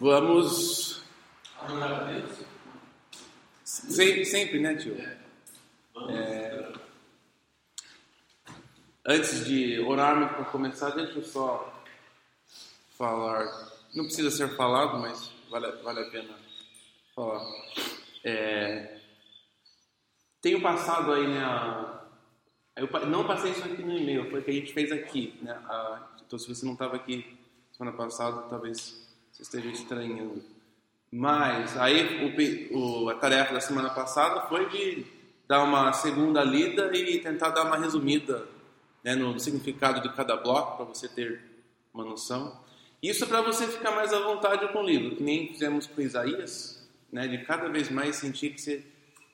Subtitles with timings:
[0.00, 1.02] Vamos.
[1.60, 2.38] Adorar a Deus?
[3.64, 4.96] Sempre, sempre né, tio?
[5.94, 6.10] Vamos.
[6.14, 6.72] É,
[9.10, 11.82] Antes de orarmos para começar, deixa eu só
[12.96, 13.46] falar.
[13.94, 16.34] Não precisa ser falado, mas vale, vale a pena
[17.16, 17.42] falar.
[18.22, 18.98] É,
[20.42, 21.42] tenho passado aí, né?
[21.42, 22.04] a-
[22.76, 25.52] eu não passei isso aqui no e-mail, foi o que a gente fez aqui, né?
[25.52, 27.36] a- então, se você não estava aqui
[27.72, 29.07] semana passada, talvez
[29.38, 30.42] você esteja estranhando.
[31.10, 32.24] Mas aí
[32.72, 35.06] o o- a tarefa da semana passada foi de
[35.46, 38.46] dar uma segunda lida e tentar dar uma resumida
[39.02, 41.40] né, no significado de cada bloco para você ter
[41.94, 42.60] uma noção.
[43.02, 46.00] Isso é para você ficar mais à vontade com o livro, que nem fizemos com
[46.02, 48.84] Isaías, né, de cada vez mais sentir que você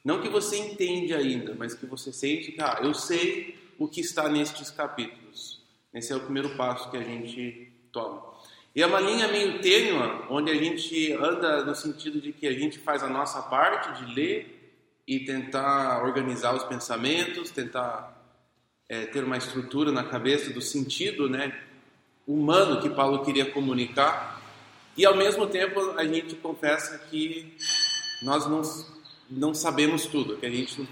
[0.05, 4.03] não que você entende ainda, mas que você sente que ah, eu sei o que
[4.03, 5.63] está nestes capítulos.
[5.95, 8.34] Esse é o primeiro passo que a gente toma.
[8.75, 12.53] E é uma linha meio tênua, onde a gente anda no sentido de que a
[12.53, 14.75] gente faz a nossa parte de ler
[15.07, 18.21] e tentar organizar os pensamentos, tentar
[18.89, 21.57] é, ter uma estrutura na cabeça do sentido né,
[22.27, 24.43] humano que Paulo queria comunicar.
[24.97, 27.57] E ao mesmo tempo a gente confessa que
[28.25, 28.63] nós não,
[29.31, 30.89] não sabemos tudo, que a gente não,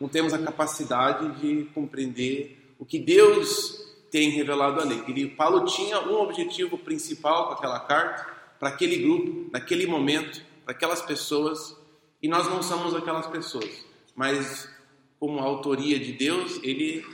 [0.00, 3.83] não temos a capacidade de compreender o que Deus
[4.14, 5.02] tem revelado ali.
[5.08, 10.72] Ele, Paulo tinha um objetivo principal com aquela carta, para aquele grupo, naquele momento, para
[10.72, 11.76] aquelas pessoas,
[12.22, 13.84] e nós não somos aquelas pessoas.
[14.14, 14.70] Mas,
[15.18, 17.04] como autoria de Deus, ele,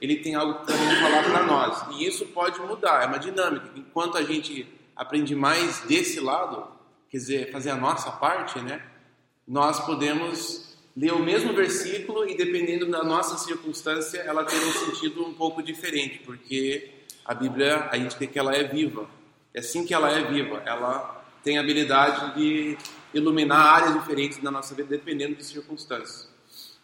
[0.00, 1.84] ele tem algo para falar para nós.
[1.92, 3.70] E isso pode mudar, é uma dinâmica.
[3.76, 6.66] Enquanto a gente aprende mais desse lado,
[7.08, 8.82] quer dizer, fazer a nossa parte, né?
[9.46, 15.24] Nós podemos ler o mesmo versículo e dependendo da nossa circunstância, ela tem um sentido
[15.24, 16.90] um pouco diferente, porque
[17.24, 19.08] a Bíblia, a gente vê que ela é viva.
[19.54, 22.76] É assim que ela é viva, ela tem a habilidade de
[23.12, 26.28] iluminar áreas diferentes da nossa vida dependendo de circunstâncias.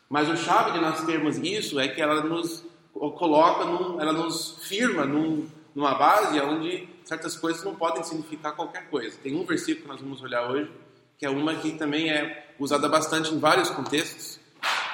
[0.09, 4.59] Mas o chave de nós termos isso é que ela nos coloca, num, ela nos
[4.62, 9.17] firma num, numa base onde certas coisas não podem significar qualquer coisa.
[9.23, 10.71] Tem um versículo que nós vamos olhar hoje,
[11.19, 14.38] que é uma que também é usada bastante em vários contextos,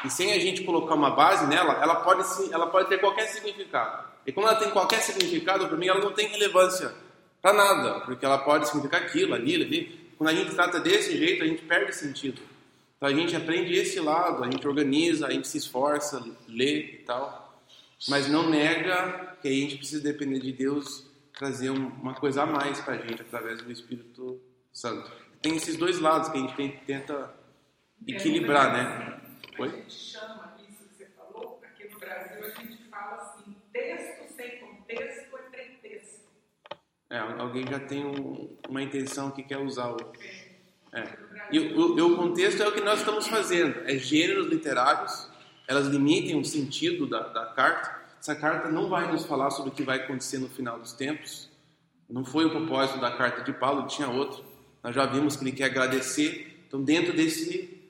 [0.04, 3.26] e sem a gente colocar uma base nela, ela pode, se- ela pode ter qualquer
[3.28, 4.08] significado.
[4.26, 6.92] E quando ela tem qualquer significado, para mim, ela não tem relevância
[7.40, 10.12] para nada, porque ela pode significar aquilo, ali, ali.
[10.18, 12.40] Quando a gente trata desse jeito, a gente perde sentido.
[12.96, 16.98] Então a gente aprende esse lado, a gente organiza, a gente se esforça, lê e
[17.04, 17.60] tal,
[18.08, 21.04] mas não nega que a gente precisa depender de Deus
[21.36, 24.40] trazer um- uma coisa a mais para a gente através do Espírito
[24.72, 25.10] Santo.
[25.42, 27.34] Tem esses dois lados que a gente tem- tenta
[28.06, 29.20] equilibrar, né?
[29.58, 29.70] A Oi?
[29.70, 34.58] gente chama isso que você falou, aqui no Brasil a gente fala assim, texto sem
[34.60, 36.20] contexto é pretexto.
[37.10, 39.96] É, alguém já tem um- uma intenção que quer usar o.
[40.92, 41.02] É.
[41.02, 41.18] Brasil,
[41.50, 43.82] E o, o- o contexto é o que nós estamos fazendo.
[43.84, 45.28] É gêneros literários,
[45.66, 48.00] elas limitem o sentido da, da carta.
[48.18, 51.50] Essa carta não vai nos falar sobre o que vai acontecer no final dos tempos.
[52.08, 54.44] Não foi o propósito da carta de Paulo, tinha outro.
[54.82, 56.64] Nós já vimos que ele quer agradecer.
[56.66, 57.82] Então, dentro desse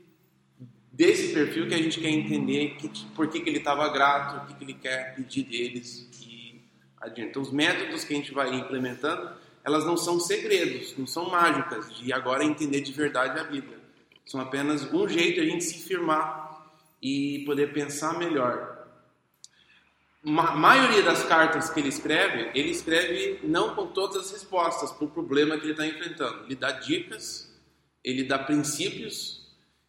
[0.92, 4.46] desse perfil que a gente quer entender que, por que, que ele estava grato, o
[4.46, 6.60] que, que ele quer pedir deles e
[7.00, 7.30] adiante.
[7.30, 9.32] Então, os métodos que a gente vai implementando,
[9.64, 13.78] elas não são segredos, não são mágicas de agora entender de verdade a Bíblia.
[14.26, 18.71] São apenas um jeito de a gente se firmar e poder pensar melhor.
[20.24, 25.04] Ma maioria das cartas que ele escreve, ele escreve não com todas as respostas para
[25.04, 26.44] o problema que ele está enfrentando.
[26.44, 27.52] Ele dá dicas,
[28.04, 29.42] ele dá princípios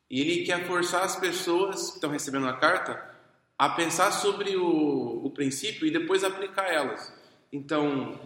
[0.09, 3.13] e ele quer forçar as pessoas que estão recebendo a carta
[3.57, 7.13] a pensar sobre o, o princípio e depois aplicar elas.
[7.51, 8.19] Então,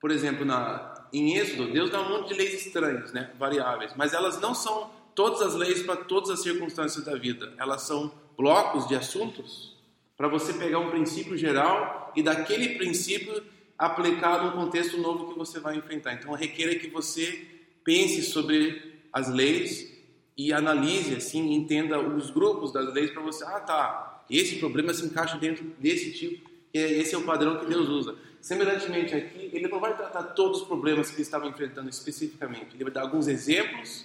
[0.00, 4.14] por exemplo, na, em Êxodo, Deus dá um monte de leis estranhas, né, variáveis, mas
[4.14, 7.52] elas não são todas as leis para todas as circunstâncias da vida.
[7.58, 9.73] Elas são blocos de assuntos
[10.16, 13.42] para você pegar um princípio geral e daquele princípio
[13.78, 16.14] aplicar num contexto novo que você vai enfrentar.
[16.14, 17.46] Então, requer que você
[17.82, 19.92] pense sobre as leis
[20.36, 25.04] e analise, assim, entenda os grupos das leis para você, ah, tá, esse problema se
[25.04, 28.16] encaixa dentro desse tipo, e esse é o padrão que Deus usa.
[28.40, 32.92] Semelhantemente aqui, ele não vai tratar todos os problemas que estavam enfrentando especificamente, ele vai
[32.92, 34.04] dar alguns exemplos,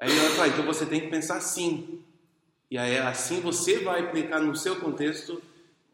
[0.00, 2.01] aí ele vai falar, então você tem que pensar assim,
[2.72, 5.42] e aí assim você vai aplicar no seu contexto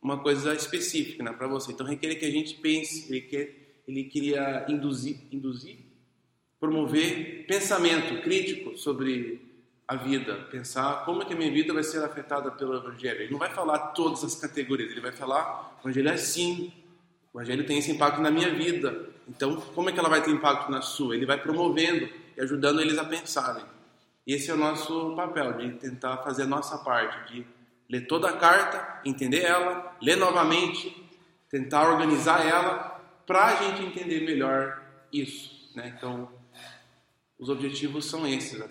[0.01, 1.73] uma coisa específica né, para você.
[1.73, 5.79] Então requer que a gente pense, ele, quer, ele queria induzir, induzir,
[6.61, 9.41] promover pensamento crítico sobre
[9.89, 13.23] a vida, pensar como é que a minha vida vai ser afetada pelo Evangelho.
[13.23, 16.73] Ele não vai falar todas as categorias, ele vai falar o Evangelho é assim,
[17.35, 19.05] o Evangelho tem esse impacto na minha vida.
[19.27, 21.17] Então, como é que ela vai ter impacto na sua?
[21.17, 23.65] Ele vai promovendo e ajudando eles a pensarem.
[24.29, 27.47] Esse é o nosso papel, de tentar fazer a nossa parte, de
[27.89, 30.95] ler toda a carta, entender ela, ler novamente,
[31.51, 35.71] tentar organizar ela para a gente entender melhor isso.
[35.75, 35.95] Né?
[35.97, 36.31] Então,
[37.39, 38.59] os objetivos são esses.
[38.59, 38.69] Né?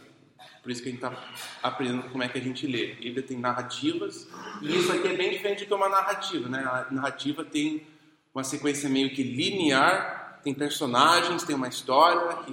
[0.61, 1.23] Por isso que a gente está
[1.63, 2.93] aprendendo como é que a gente lê.
[2.93, 4.29] Bíblia tem narrativas,
[4.61, 6.47] e isso aqui é bem diferente do que uma narrativa.
[6.47, 6.59] Né?
[6.59, 7.87] A narrativa tem
[8.31, 12.45] uma sequência meio que linear, tem personagens, tem uma história,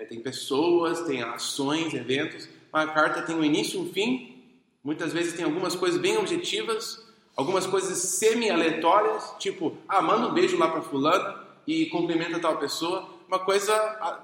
[0.00, 2.48] é, tem pessoas, tem ações, eventos.
[2.72, 4.40] Uma carta tem um início um fim,
[4.82, 7.06] Muitas vezes tem algumas coisas bem objetivas,
[7.36, 13.06] algumas coisas semi-aleatórias, tipo, ah, manda um beijo lá para fulana e cumprimenta tal pessoa,
[13.28, 14.20] uma coisa ah,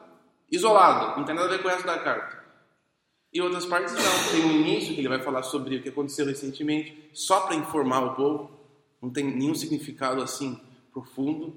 [0.51, 2.45] isolada, não tem nada a ver com o resto da carta.
[3.33, 6.25] E outras partes não, tem um início que ele vai falar sobre o que aconteceu
[6.25, 8.51] recentemente, só para informar o povo,
[9.03, 10.59] não tem nenhum significado assim
[10.91, 11.55] profundo,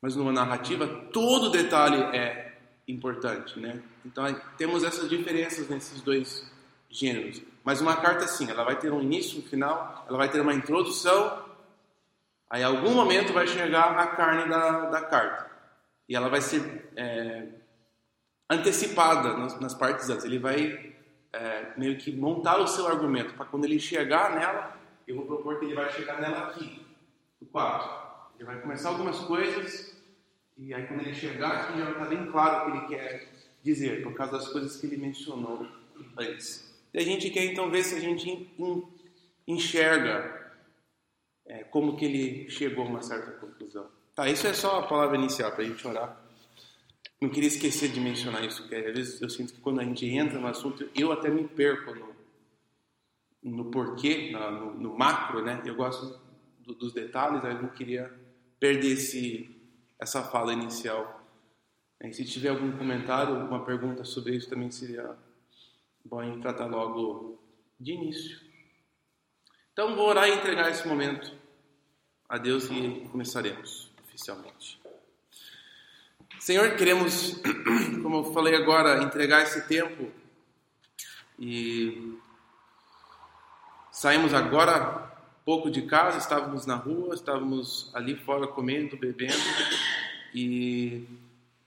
[0.00, 2.47] mas numa narrativa todo detalhe é
[2.88, 3.80] importante, né?
[4.04, 4.24] Então
[4.56, 6.50] temos essas diferenças nesses dois
[6.90, 7.42] gêneros.
[7.62, 10.54] Mas uma carta sim, ela vai ter um início, um final, ela vai ter uma
[10.54, 11.44] introdução,
[12.48, 15.50] aí em algum momento vai chegar a carne da, da carta.
[16.08, 17.46] E ela vai ser é,
[18.48, 20.24] antecipada nas, nas, partes antes.
[20.24, 20.94] Ele vai
[21.32, 24.74] é, meio que montar o seu argumento, para quando ele chegar nela,
[25.06, 26.86] eu vou propor que ele vai chegar nela aqui,
[27.40, 28.08] no 4.
[28.36, 29.97] Ele vai começar algumas coisas,
[30.58, 33.32] e aí quando ele chegar aqui já está bem claro o que ele quer
[33.62, 35.66] dizer, por causa das coisas que ele mencionou
[36.16, 36.68] antes.
[36.92, 38.50] E a gente quer então ver se a gente
[39.46, 40.52] enxerga
[41.46, 43.86] é, como que ele chegou a uma certa conclusão.
[44.14, 46.20] Tá, isso é só a palavra inicial para a gente orar.
[47.20, 50.06] Não queria esquecer de mencionar isso, porque às vezes eu sinto que quando a gente
[50.06, 52.14] entra no assunto, eu até me perco no,
[53.42, 55.60] no porquê, no, no macro, né?
[55.64, 56.20] Eu gosto
[56.60, 58.12] do, dos detalhes, eu não queria
[58.60, 59.57] perder esse,
[60.00, 61.20] essa fala inicial.
[62.02, 65.16] E se tiver algum comentário, alguma pergunta sobre isso, também seria
[66.04, 67.38] Bom, tratar logo
[67.78, 68.40] de início.
[69.72, 71.30] Então, vou orar e entregar esse momento
[72.26, 74.80] a Deus e começaremos oficialmente.
[76.40, 77.34] Senhor, queremos,
[78.02, 80.10] como eu falei agora, entregar esse tempo
[81.38, 82.18] e
[83.92, 85.07] saímos agora
[85.48, 89.32] pouco de casa, estávamos na rua, estávamos ali fora comendo, bebendo
[90.34, 91.04] e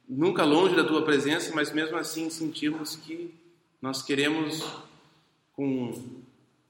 [0.07, 3.33] nunca longe da tua presença, mas mesmo assim sentimos que
[3.81, 4.63] nós queremos,
[5.53, 5.99] com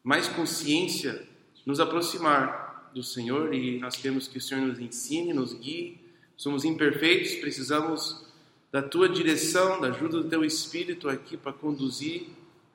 [0.02, 1.28] mais consciência,
[1.66, 6.00] nos aproximar do Senhor e nós queremos que o Senhor nos ensine, nos guie.
[6.38, 8.26] Somos imperfeitos, precisamos
[8.72, 12.28] da tua direção, da ajuda do teu Espírito aqui para conduzir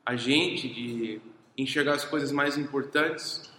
[0.04, 1.20] a gente, de
[1.56, 3.55] enxergar as coisas mais importantes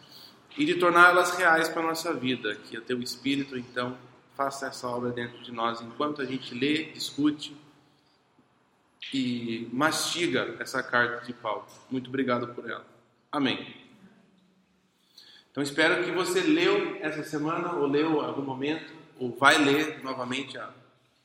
[0.57, 2.55] e de torná-las reais para a nossa vida.
[2.55, 3.97] Que o teu Espírito, então,
[4.35, 7.55] faça essa obra dentro de nós enquanto a gente lê, discute
[9.13, 11.65] e mastiga essa carta de Paulo.
[11.89, 12.85] Muito obrigado por ela.
[13.31, 13.75] Amém.
[15.51, 20.57] Então espero que você leu essa semana, ou leu algum momento, ou vai ler novamente
[20.57, 20.69] a,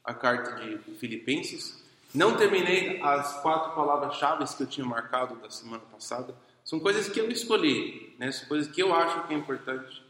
[0.02, 1.84] a carta de Filipenses.
[2.14, 6.34] Não terminei as quatro palavras-chave que eu tinha marcado da semana passada.
[6.64, 8.30] São coisas que eu escolhi, né?
[8.30, 10.02] são coisas que eu acho que é importante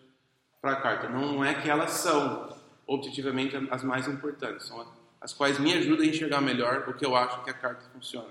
[0.61, 1.09] para a carta.
[1.09, 2.55] Não é que elas são
[2.87, 4.87] objetivamente as mais importantes, são
[5.21, 8.29] as quais me ajudam a enxergar melhor o que eu acho que a carta funciona.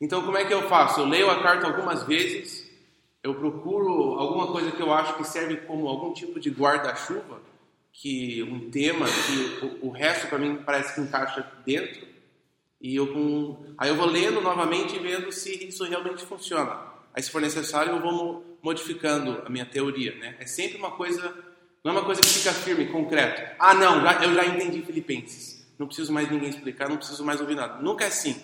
[0.00, 1.00] Então, como é que eu faço?
[1.00, 2.68] Eu leio a carta algumas vezes,
[3.22, 7.40] eu procuro alguma coisa que eu acho que serve como algum tipo de guarda-chuva,
[7.92, 12.08] que um tema que o, o resto para mim parece que encaixa dentro,
[12.80, 16.89] e eu com, aí eu vou lendo novamente e vendo se isso realmente funciona.
[17.14, 20.36] Aí, se for necessário, eu vou modificando a minha teoria, né?
[20.38, 21.34] É sempre uma coisa,
[21.82, 23.56] não é uma coisa que fica firme, concreto.
[23.58, 27.40] Ah, não, já, eu já entendi Filipenses não preciso mais ninguém explicar, não preciso mais
[27.40, 27.80] ouvir nada.
[27.80, 28.36] Nunca é assim.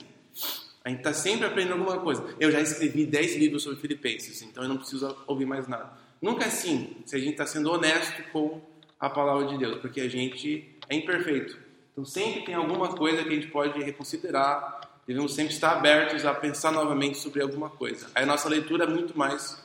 [0.82, 2.24] A gente está sempre aprendendo alguma coisa.
[2.40, 5.92] Eu já escrevi 10 livros sobre Filipenses, então eu não preciso ouvir mais nada.
[6.22, 8.62] Nunca é assim, se a gente está sendo honesto com
[8.98, 11.58] a palavra de Deus, porque a gente é imperfeito.
[11.92, 14.75] Então sempre tem alguma coisa que a gente pode reconsiderar,
[15.06, 18.10] devemos sempre estar abertos a pensar novamente sobre alguma coisa.
[18.14, 19.62] Aí a nossa leitura é muito mais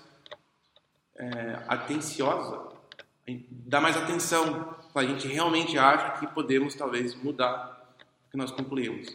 [1.18, 2.70] é, atenciosa,
[3.50, 7.96] dá mais atenção a gente realmente acha que podemos talvez mudar
[8.28, 9.08] o que nós concluímos.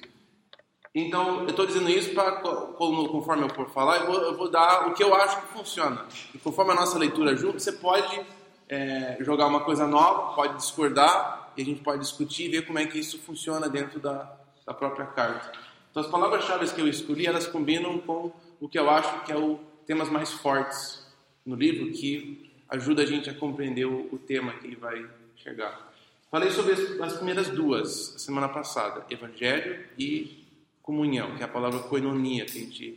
[0.95, 4.89] Então, eu estou dizendo isso para, conforme eu for falar, eu vou, eu vou, dar
[4.89, 6.07] o que eu acho que funciona.
[6.35, 8.19] E conforme a nossa leitura junto, você pode
[8.67, 12.79] é, jogar uma coisa nova, pode discordar, e a gente pode discutir e ver como
[12.79, 15.53] é que isso funciona dentro da, da própria carta.
[15.97, 19.37] Então, as palavras-chave que eu escolhi, elas combinam com o que eu acho que é
[19.39, 21.03] o temas mais fortes
[21.43, 25.91] no livro, que ajuda a gente a compreender o, tema que vai chegar.
[26.31, 30.45] Falei sobre as, as primeiras duas semana passada, evangelho e
[30.83, 32.97] comunhão, que é a palavra koinonia, que a gente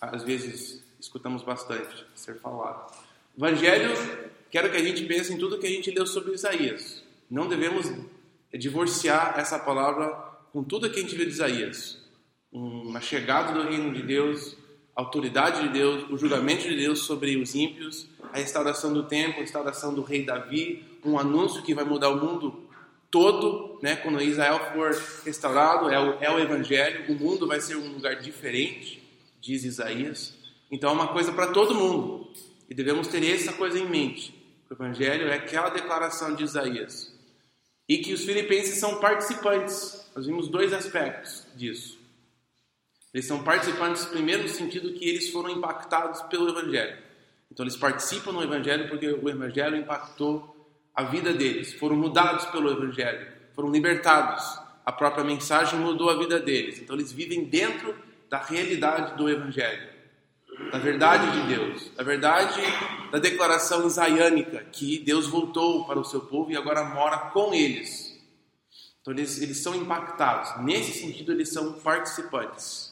[0.00, 2.90] às vezes escutamos bastante ser falado.
[3.36, 3.90] Evangelho,
[4.50, 7.04] quero que a gente pense em tudo que a gente leu sobre Isaías.
[7.30, 7.92] Não devemos
[8.54, 10.08] divorciar essa palavra
[10.54, 11.99] com tudo que a gente viu de Isaías.
[12.52, 14.56] Uma chegada do reino de Deus,
[14.96, 19.38] a autoridade de Deus, o julgamento de Deus sobre os ímpios, a restauração do templo,
[19.38, 22.68] a restauração do rei Davi, um anúncio que vai mudar o mundo
[23.10, 23.96] todo, né?
[23.96, 28.16] Quando Israel for restaurado, é o, é o evangelho, o mundo vai ser um lugar
[28.16, 29.02] diferente,
[29.40, 30.34] diz Isaías.
[30.70, 32.30] Então é uma coisa para todo mundo.
[32.68, 34.34] E devemos ter essa coisa em mente.
[34.68, 37.12] O evangelho é aquela declaração de Isaías.
[37.88, 40.08] E que os filipenses são participantes.
[40.14, 41.99] Nós vimos dois aspectos disso.
[43.12, 46.96] Eles são participantes, primeiro, no sentido que eles foram impactados pelo Evangelho.
[47.50, 50.56] Então, eles participam no Evangelho porque o Evangelho impactou
[50.94, 51.72] a vida deles.
[51.74, 54.44] Foram mudados pelo Evangelho, foram libertados.
[54.86, 56.80] A própria mensagem mudou a vida deles.
[56.80, 57.96] Então, eles vivem dentro
[58.28, 59.88] da realidade do Evangelho,
[60.70, 62.60] da verdade de Deus, da verdade
[63.10, 68.16] da declaração isaiânica que Deus voltou para o seu povo e agora mora com eles.
[69.00, 70.62] Então, eles, eles são impactados.
[70.64, 72.89] Nesse sentido, eles são participantes.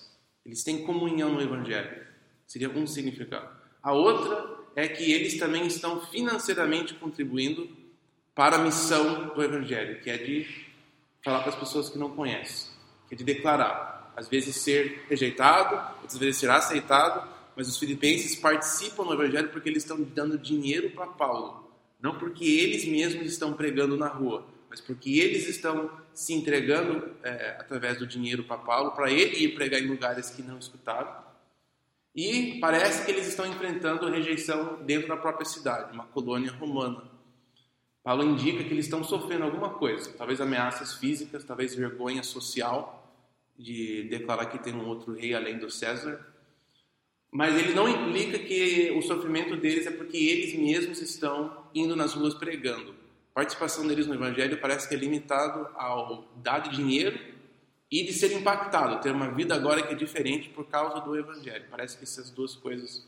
[0.48, 2.06] Eles têm comunhão no Evangelho.
[2.46, 3.50] Seria um significado.
[3.82, 7.68] A outra é que eles também estão financeiramente contribuindo
[8.34, 10.46] para a missão do Evangelho, que é de
[11.22, 12.70] falar para as pessoas que não conhecem,
[13.06, 14.14] que é de declarar.
[14.16, 19.68] Às vezes ser rejeitado, outras vezes ser aceitado, mas os filipenses participam no Evangelho porque
[19.68, 24.80] eles estão dando dinheiro para Paulo, não porque eles mesmos estão pregando na rua, mas
[24.80, 29.80] porque eles estão se entregando é, através do dinheiro para Paulo, para ele ir pregar
[29.80, 31.14] em lugares que não escutaram.
[32.12, 37.04] E parece que eles estão enfrentando rejeição dentro da própria cidade, uma colônia romana.
[38.02, 43.16] Paulo indica que eles estão sofrendo alguma coisa, talvez ameaças físicas, talvez vergonha social
[43.56, 46.34] de declarar que tem um outro rei além do César.
[47.30, 52.14] Mas ele não implica que o sofrimento deles é porque eles mesmos estão indo nas
[52.14, 52.97] ruas pregando
[53.38, 57.16] participação deles no Evangelho parece que é limitado ao dar dinheiro
[57.88, 61.64] e de ser impactado, ter uma vida agora que é diferente por causa do Evangelho.
[61.70, 63.06] Parece que essas duas coisas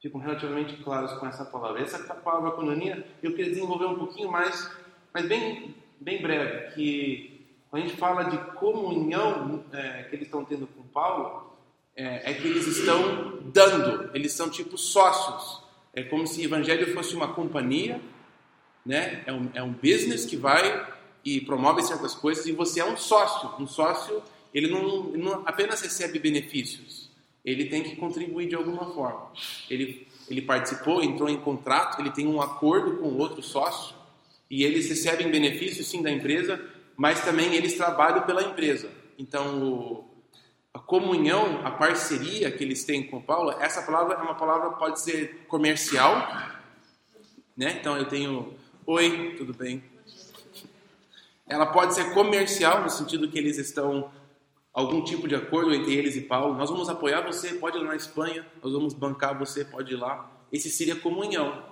[0.00, 1.82] ficam relativamente claras com essa palavra.
[1.82, 4.70] Essa palavra cononia eu queria desenvolver um pouquinho mais,
[5.12, 10.44] mas bem, bem breve, que quando a gente fala de comunhão é, que eles estão
[10.44, 11.58] tendo com Paulo,
[11.96, 15.60] é, é que eles estão dando, eles são tipo sócios.
[15.92, 18.00] É como se o Evangelho fosse uma companhia
[18.86, 19.22] né?
[19.26, 20.86] É um, é um business que vai
[21.24, 23.50] e promove certas coisas e você é um sócio.
[23.60, 24.22] Um sócio,
[24.54, 27.10] ele não, não apenas recebe benefícios,
[27.44, 29.32] ele tem que contribuir de alguma forma.
[29.68, 33.94] Ele, ele participou, entrou em contrato, ele tem um acordo com outro sócio
[34.48, 36.60] e eles recebem benefícios sim da empresa,
[36.96, 38.88] mas também eles trabalham pela empresa.
[39.18, 40.04] Então, o,
[40.72, 45.00] a comunhão, a parceria que eles têm com Paulo, essa palavra é uma palavra pode
[45.00, 46.14] ser comercial,
[47.56, 47.78] né?
[47.80, 48.54] Então eu tenho
[48.88, 49.82] Oi, tudo bem?
[51.44, 54.12] Ela pode ser comercial, no sentido que eles estão
[54.72, 56.54] algum tipo de acordo entre eles e Paulo.
[56.56, 59.96] Nós vamos apoiar você, pode ir lá na Espanha, nós vamos bancar você, pode ir
[59.96, 60.30] lá.
[60.52, 61.64] Esse seria comunhão.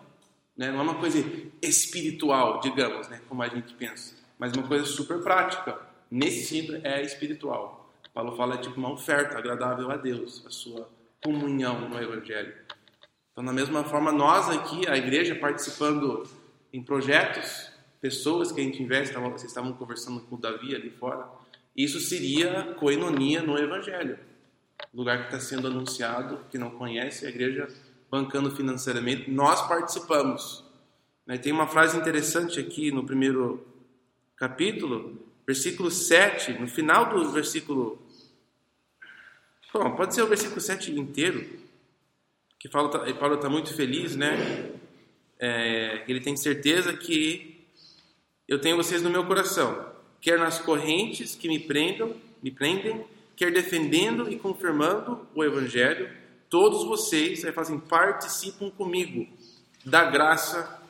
[0.57, 0.73] Né?
[0.73, 1.25] Não é uma coisa
[1.63, 3.21] espiritual, digamos, né?
[3.29, 5.81] como a gente pensa, mas uma coisa super prática.
[6.11, 7.95] Nesse sentido, é espiritual.
[8.13, 10.89] Paulo fala tipo uma oferta agradável a Deus, a sua
[11.23, 12.57] comunhão no Evangelho.
[13.31, 16.27] Então, da mesma forma, nós aqui, a igreja, participando
[16.75, 21.25] em projetos, pessoas que a gente investe, vocês estavam conversando com o Davi ali fora,
[21.77, 24.19] isso seria coenonia no Evangelho.
[24.93, 27.69] Lugar que está sendo anunciado, que não conhece, a igreja
[28.11, 30.65] bancando financeiramente, nós participamos.
[31.25, 33.65] Né, tem uma frase interessante aqui no primeiro
[34.37, 38.03] capítulo, versículo 7, no final do versículo.
[39.73, 41.49] Bom, pode ser o versículo 7 inteiro,
[42.59, 44.75] que Paulo está tá muito feliz, né?
[45.39, 47.67] É, ele tem certeza que
[48.47, 53.05] eu tenho vocês no meu coração, quer nas correntes que me prendam, me prendem,
[53.37, 56.11] quer defendendo e confirmando o evangelho,
[56.49, 59.27] todos vocês aí fazem participam comigo
[59.85, 60.83] da graça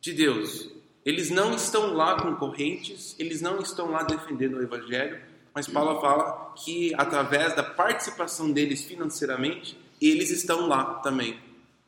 [0.00, 0.70] de Deus.
[1.04, 5.20] Eles não estão lá com correntes, eles não estão lá defendendo o evangelho,
[5.54, 11.38] mas Paulo fala que através da participação deles financeiramente, eles estão lá também.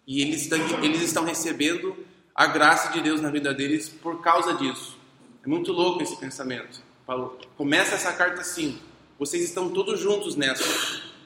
[0.06, 1.97] E eles estão, eles estão recebendo
[2.35, 4.99] a graça de Deus na vida deles por causa disso.
[5.44, 6.82] É muito louco esse pensamento.
[7.06, 8.80] Paulo começa essa carta assim:
[9.18, 10.64] vocês estão todos juntos nessa.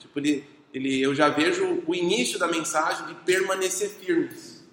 [0.01, 4.65] Tipo, ele, ele, eu já vejo o início da mensagem de permanecer firmes.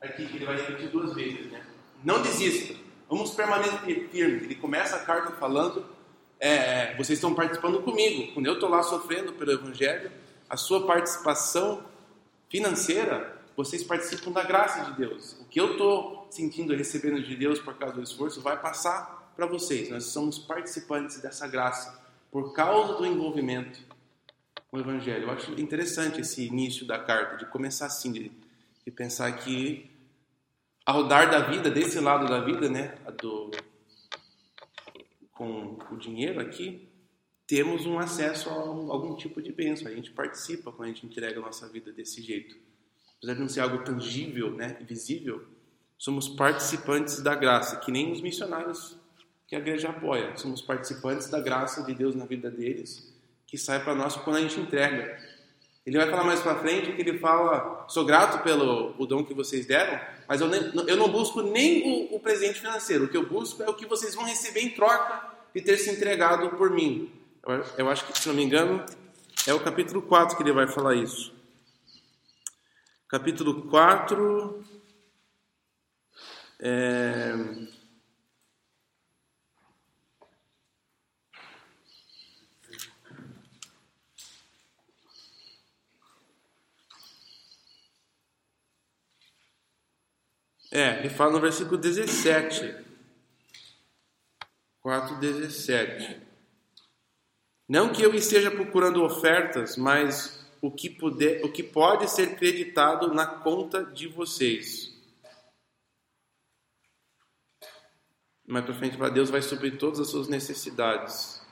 [0.00, 1.64] Aqui que ele vai repetir duas vezes, né?
[2.04, 2.74] Não desista.
[3.08, 4.42] vamos permanecer firmes.
[4.44, 5.84] Ele começa a carta falando:
[6.40, 8.32] é, vocês estão participando comigo.
[8.32, 10.10] Quando eu estou lá sofrendo pelo Evangelho,
[10.48, 11.84] a sua participação
[12.48, 15.32] financeira, vocês participam da graça de Deus.
[15.40, 19.32] O que eu estou sentindo e recebendo de Deus por causa do esforço vai passar
[19.34, 19.90] para vocês.
[19.90, 22.00] Nós somos participantes dessa graça
[22.30, 23.80] por causa do envolvimento
[24.68, 25.24] com o Evangelho.
[25.24, 28.30] Eu acho interessante esse início da carta, de começar assim, de,
[28.84, 29.90] de pensar que
[30.86, 33.50] ao dar da vida, desse lado da vida, né, do,
[35.32, 36.88] com o dinheiro aqui,
[37.44, 39.88] temos um acesso a algum tipo de bênção.
[39.88, 42.67] A gente participa quando a gente entrega a nossa vida desse jeito.
[43.18, 45.44] Apesar de não ser algo tangível, né, visível,
[45.98, 48.96] somos participantes da graça, que nem os missionários
[49.46, 50.36] que a igreja apoia.
[50.36, 53.12] Somos participantes da graça de Deus na vida deles,
[53.46, 55.18] que sai para nós quando a gente entrega.
[55.84, 59.32] Ele vai falar mais para frente que ele fala: sou grato pelo o dom que
[59.32, 59.98] vocês deram,
[60.28, 63.04] mas eu, nem, eu não busco nem o, o presente financeiro.
[63.04, 65.90] O que eu busco é o que vocês vão receber em troca de ter se
[65.90, 67.10] entregado por mim.
[67.42, 68.84] Eu, eu acho que, se não me engano,
[69.46, 71.37] é o capítulo 4 que ele vai falar isso.
[73.08, 74.62] Capítulo 4.
[76.60, 77.32] É,
[90.70, 92.84] É, ele fala no versículo 17.
[94.80, 96.20] 4, 17.
[97.68, 103.12] Não que eu esteja procurando ofertas, mas o que, puder, o que pode ser creditado
[103.14, 104.94] na conta de vocês.
[108.46, 111.42] Mais para frente, para Deus vai suprir todas as suas necessidades.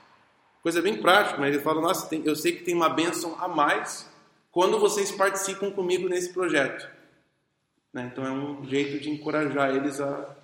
[0.63, 3.47] Coisa bem prática, mas ele fala: Nossa, tem, eu sei que tem uma bênção a
[3.47, 4.11] mais
[4.51, 6.91] quando vocês participam comigo nesse projeto.
[7.93, 8.11] Né?
[8.11, 10.37] Então é um jeito de encorajar eles a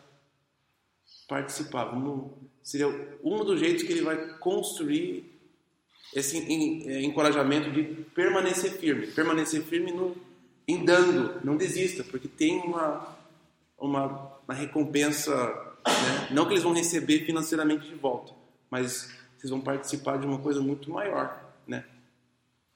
[1.27, 1.87] participar.
[1.87, 2.89] Vamos, seria
[3.25, 5.32] um dos jeitos que ele vai construir
[6.15, 6.39] esse
[6.89, 7.83] é, encorajamento de
[8.15, 9.07] permanecer firme.
[9.09, 10.17] Permanecer firme no,
[10.67, 13.17] em dando, não desista, porque tem uma,
[13.79, 15.35] uma, uma recompensa,
[15.87, 16.29] né?
[16.31, 18.33] não que eles vão receber financeiramente de volta,
[18.71, 21.43] mas vocês vão participar de uma coisa muito maior.
[21.67, 21.85] Né?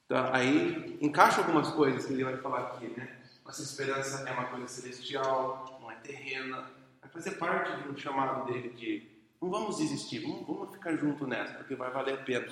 [0.05, 3.16] Então, aí encaixa algumas coisas que ele vai falar aqui, né?
[3.44, 6.68] Nossa esperança é uma coisa celestial, não é terrena.
[7.01, 9.07] Vai fazer parte do chamado dele de
[9.40, 12.46] não vamos desistir, vamos, vamos ficar junto nessa, porque vai valer a pena.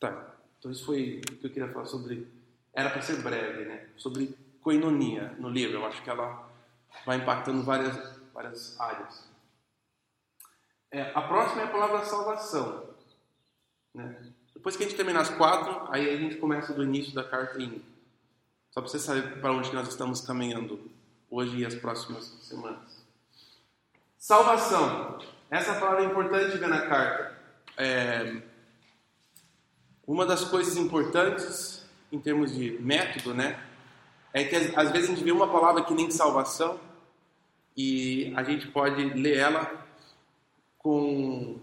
[0.00, 2.26] Tá, então isso foi o que eu queria falar sobre.
[2.72, 3.88] Era para ser breve, né?
[3.96, 5.76] Sobre coinonia no livro.
[5.76, 6.48] Eu acho que ela
[7.06, 9.28] vai impactando várias, várias áreas.
[10.90, 12.90] É, a próxima é a palavra salvação.
[13.94, 14.32] Né?
[14.54, 17.62] Depois que a gente terminar as quatro, aí a gente começa do início da carta
[17.62, 17.82] em
[18.70, 20.90] só para você saber para onde nós estamos caminhando
[21.28, 23.04] hoje e as próximas semanas.
[24.16, 25.18] Salvação.
[25.50, 27.36] Essa palavra é importante ver na carta.
[27.76, 28.42] É,
[30.10, 33.62] uma das coisas importantes em termos de método, né,
[34.32, 36.80] é que às vezes a gente vê uma palavra que nem salvação
[37.76, 39.86] e a gente pode ler ela
[40.78, 41.58] com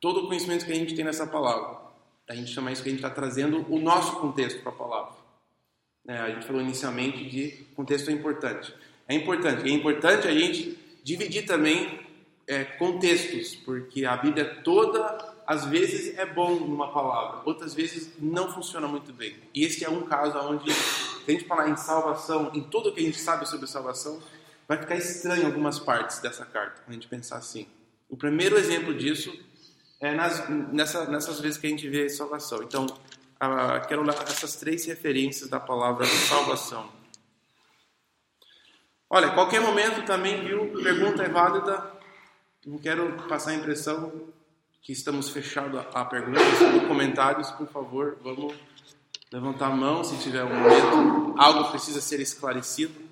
[0.00, 1.78] todo o conhecimento que a gente tem nessa palavra.
[2.26, 5.12] A gente chama isso que a gente está trazendo o nosso contexto para a palavra.
[6.06, 8.74] É, a gente falou inicialmente de contexto é importante.
[9.06, 9.68] É importante.
[9.68, 12.00] É importante a gente dividir também
[12.46, 18.52] é, contextos, porque a Bíblia toda, às vezes, é bom numa palavra, outras vezes não
[18.52, 19.34] funciona muito bem.
[19.54, 23.00] E esse é um caso onde, se a gente falar em salvação, em tudo que
[23.00, 24.22] a gente sabe sobre salvação,
[24.68, 27.66] vai ficar estranho algumas partes dessa carta, quando a gente pensar assim.
[28.10, 29.32] O primeiro exemplo disso
[29.98, 32.62] é nas, nessa, nessas vezes que a gente vê salvação.
[32.62, 32.84] Então,
[33.40, 36.90] ah, quero ler essas três referências da palavra salvação.
[39.08, 40.70] Olha, qualquer momento também, viu?
[40.82, 41.90] Pergunta é válida.
[42.66, 44.28] Não quero passar a impressão
[44.82, 47.50] que estamos fechados a perguntas ou comentários.
[47.52, 48.54] Por favor, vamos
[49.32, 51.34] levantar a mão se tiver um momento.
[51.38, 53.08] Algo precisa ser esclarecido.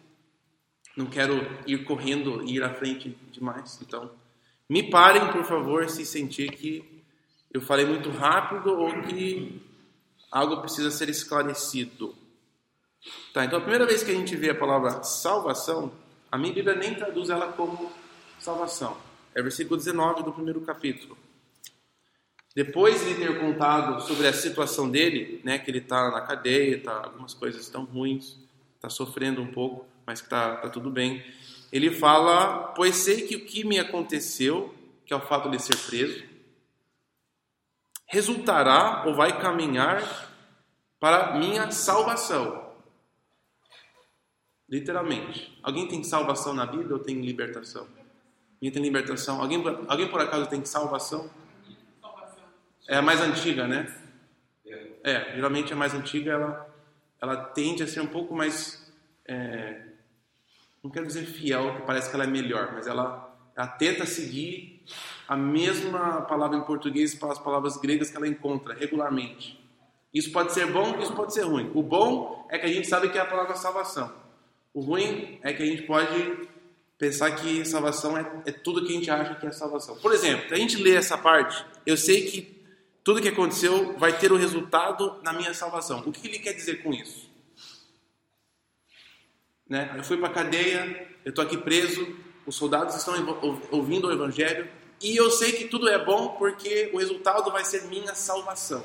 [0.97, 3.79] Não quero ir correndo e ir à frente demais.
[3.83, 4.11] Então,
[4.69, 7.05] me parem, por favor, se sentir que
[7.53, 9.63] eu falei muito rápido ou que
[10.31, 12.15] algo precisa ser esclarecido.
[13.33, 15.93] Tá, então a primeira vez que a gente vê a palavra salvação,
[16.31, 17.93] a minha Bíblia nem traduz ela como
[18.39, 18.97] salvação.
[19.35, 21.17] É versículo 19 do primeiro capítulo.
[22.57, 27.03] Depois de ter contado sobre a situação dele, né, que ele está na cadeia, tá,
[27.05, 28.39] algumas coisas estão ruins,
[28.77, 31.23] está sofrendo um pouco, mas está tá tudo bem.
[31.71, 35.77] Ele fala: Pois sei que o que me aconteceu, que é o fato de ser
[35.77, 36.25] preso,
[38.07, 40.33] resultará ou vai caminhar
[40.99, 42.73] para minha salvação.
[44.67, 45.59] Literalmente.
[45.63, 47.87] Alguém tem salvação na Bíblia ou tem libertação?
[48.63, 49.43] Minha tem libertação.
[49.43, 51.31] Alguém, alguém por acaso tem salvação?
[52.89, 53.93] É a mais antiga, né?
[55.03, 56.75] É, geralmente a mais antiga ela,
[57.21, 58.93] ela tende a ser um pouco mais.
[59.27, 59.83] é,
[60.83, 64.85] não quero dizer fiel, que parece que ela é melhor, mas ela, ela tenta seguir
[65.27, 69.61] a mesma palavra em português para as palavras gregas que ela encontra regularmente.
[70.15, 71.71] Isso pode ser bom, isso pode ser ruim.
[71.75, 74.15] O bom é que a gente sabe que é a palavra salvação.
[74.73, 76.49] O ruim é que a gente pode
[76.97, 79.97] pensar que salvação é, é tudo que a gente acha que é salvação.
[79.97, 82.56] Por exemplo, se a gente lê essa parte, eu sei que
[83.07, 86.03] tudo que aconteceu vai ter o resultado na minha salvação.
[86.05, 87.31] O que ele quer dizer com isso?
[89.69, 89.95] Né?
[89.97, 93.15] Eu fui para a cadeia, eu estou aqui preso, os soldados estão
[93.71, 94.69] ouvindo o evangelho
[95.01, 98.85] e eu sei que tudo é bom porque o resultado vai ser minha salvação.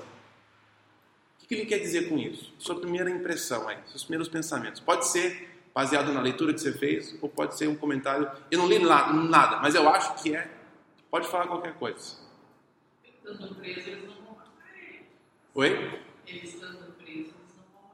[1.42, 2.54] O que ele quer dizer com isso?
[2.60, 4.80] Sua primeira impressão aí, seus primeiros pensamentos.
[4.80, 8.30] Pode ser baseado na leitura que você fez ou pode ser um comentário.
[8.52, 10.48] Eu não li nada, mas eu acho que é.
[11.10, 12.21] Pode falar qualquer coisa.
[13.24, 15.06] Estando presos, eles não vão matar ele.
[15.54, 16.02] Oi?
[16.26, 17.92] Eles estando presos, eles não vão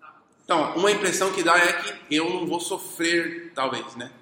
[0.00, 0.22] matar.
[0.44, 4.12] Então, uma impressão que dá é que eu não vou sofrer, talvez, né?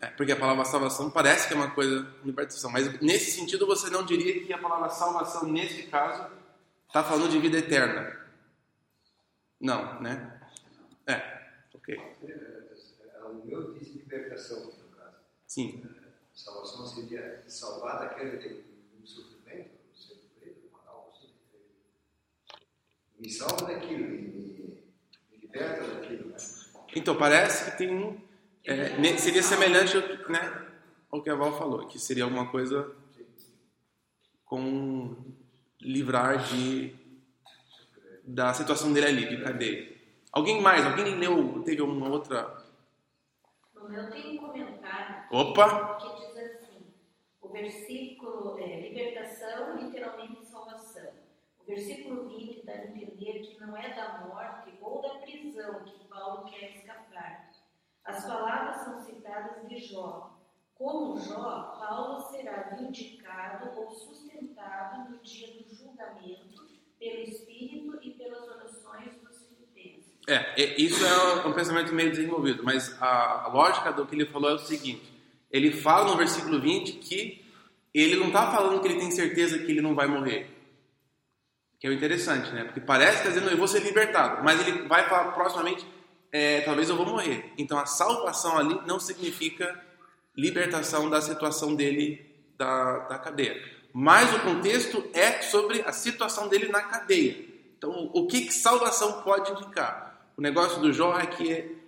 [0.00, 3.66] É, porque a palavra salvação parece que é uma coisa de libertação, mas nesse sentido
[3.66, 6.26] você não diria que a palavra salvação, nesse caso,
[6.86, 8.18] está falando de vida eterna.
[9.60, 10.40] Não, né?
[11.06, 12.00] É, ok.
[12.24, 15.16] É, O meu diz libertação, no caso.
[15.46, 15.84] Sim.
[16.44, 18.64] Salvação seria salvar daquele
[18.98, 19.70] do sofrimento,
[20.38, 21.28] preso, algo assim.
[23.18, 24.82] Me salva daquilo, me, me,
[25.30, 26.30] me liberta daquilo.
[26.30, 26.36] Né?
[26.96, 28.18] Então, parece que tem um.
[28.64, 29.98] é, seria semelhante
[30.30, 30.66] né,
[31.10, 32.90] ao que a Val falou, que seria alguma coisa
[34.46, 35.14] com
[35.78, 36.96] livrar de
[38.24, 39.94] da situação dele ali, de cadeia.
[40.32, 40.86] Alguém mais?
[40.86, 42.64] Alguém leu, teve uma outra.
[43.88, 45.96] Meu tem um comentário Opa!
[45.96, 46.19] que
[47.50, 51.10] o versículo é libertação, literalmente salvação.
[51.58, 56.06] O versículo 20 dá a entender que não é da morte ou da prisão que
[56.06, 57.50] Paulo quer escapar.
[58.04, 60.38] As palavras são citadas de Jó.
[60.74, 66.68] Como Jó, Paulo será vindicado ou sustentado no dia do julgamento
[67.00, 70.14] pelo Espírito e pelas orações dos filipenses.
[70.28, 74.26] É, é, isso é um pensamento meio desenvolvido, mas a, a lógica do que ele
[74.26, 75.09] falou é o seguinte:
[75.50, 77.44] ele fala no versículo 20 que
[77.92, 80.48] ele não está falando que ele tem certeza que ele não vai morrer.
[81.78, 82.64] Que é o interessante, né?
[82.64, 85.86] Porque parece que está dizendo eu vou ser libertado, mas ele vai falar proximamente,
[86.30, 87.52] é, talvez eu vou morrer.
[87.58, 89.82] Então a salvação ali não significa
[90.36, 92.24] libertação da situação dele
[92.56, 93.60] da, da cadeia.
[93.92, 97.44] Mas o contexto é sobre a situação dele na cadeia.
[97.76, 100.30] Então, o que, que salvação pode indicar?
[100.36, 101.79] O negócio do Jó é que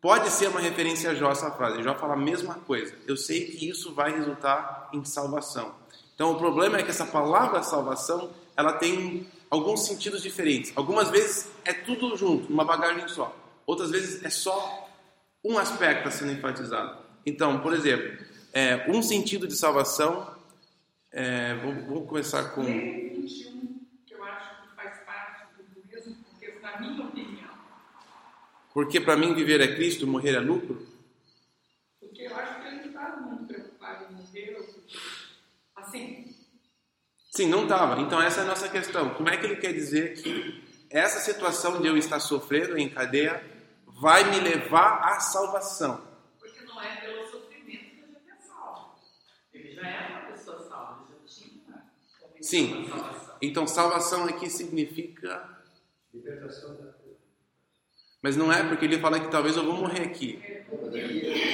[0.00, 1.82] pode ser uma referência a Jó essa frase.
[1.82, 2.94] Jó fala a mesma coisa.
[3.06, 5.74] Eu sei que isso vai resultar em salvação.
[6.14, 10.72] Então, o problema é que essa palavra salvação, ela tem alguns sentidos diferentes.
[10.76, 13.34] Algumas vezes é tudo junto, numa bagagem só.
[13.66, 14.88] Outras vezes é só
[15.44, 16.98] um aspecto a sendo enfatizado.
[17.24, 18.18] Então, por exemplo,
[18.52, 20.34] é, um sentido de salvação,
[21.10, 22.62] é, vou, vou começar com...
[22.62, 27.50] Lei 21, que eu acho que faz parte do mesmo contexto, na minha opinião.
[28.72, 30.86] Porque para mim viver é Cristo, morrer é lucro?
[31.98, 34.56] Porque eu acho que ele não está muito preocupado em morrer.
[34.58, 34.80] ou-
[35.76, 36.34] Assim,
[37.32, 38.00] Sim, não estava.
[38.00, 39.14] Então essa é a nossa questão.
[39.14, 43.42] Como é que ele quer dizer que essa situação de eu estar sofrendo em cadeia
[43.86, 46.08] vai me levar à salvação?
[46.38, 48.94] porque não é pelo sofrimento que gente é salvo.
[49.54, 52.88] Ele já é uma pessoa salva, ele já tinha Sim.
[52.88, 53.36] salvação.
[53.42, 55.58] Então salvação aqui significa...
[56.12, 56.89] Libertação da
[58.22, 60.36] Mas não é porque ele fala que talvez eu vou morrer aqui.
[60.70, 61.50] Do.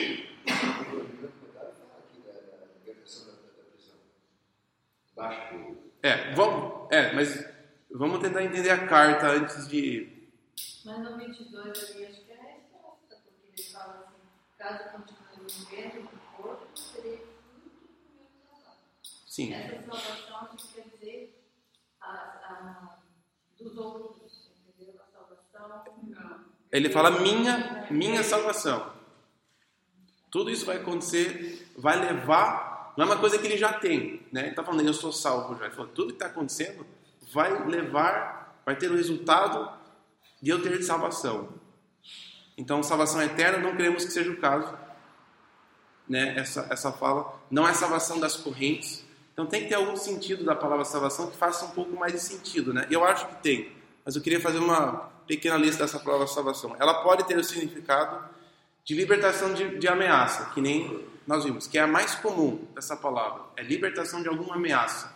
[6.03, 7.45] É, vamos, é, mas
[7.91, 10.31] vamos tentar entender a carta antes de...
[10.85, 14.21] Mas no 22 ali acho que é a resposta, porque ele fala assim,
[14.57, 18.79] caso continue vivendo no corpo, serei fruto do meu trabalho.
[19.03, 21.43] Sim, Essa salvação quer dizer
[22.01, 22.99] a, a,
[23.59, 25.01] dos outros, entendeu?
[25.03, 25.85] A salvação.
[26.05, 26.57] Não.
[26.77, 28.93] Ele fala minha, minha salvação.
[30.31, 34.43] Tudo isso vai acontecer, vai levar, não é uma coisa que ele já tem, né?
[34.43, 35.65] Ele está falando, eu sou salvo já.
[35.65, 36.87] Ele falou, tudo que está acontecendo
[37.33, 39.73] vai levar, vai ter o resultado
[40.43, 41.49] de eu ter salvação.
[42.59, 44.77] Então, salvação eterna, não queremos que seja o caso,
[46.07, 46.39] né?
[46.39, 49.03] Essa, essa fala não é salvação das correntes.
[49.33, 52.21] Então, tem que ter algum sentido da palavra salvação que faça um pouco mais de
[52.21, 52.87] sentido, né?
[52.91, 53.73] Eu acho que tem,
[54.05, 56.77] mas eu queria fazer uma pequena lista dessa palavra salvação.
[56.79, 58.29] Ela pode ter o significado
[58.85, 62.97] de libertação de, de ameaça, que nem nós vimos que é a mais comum dessa
[62.97, 65.15] palavra, é libertação de alguma ameaça.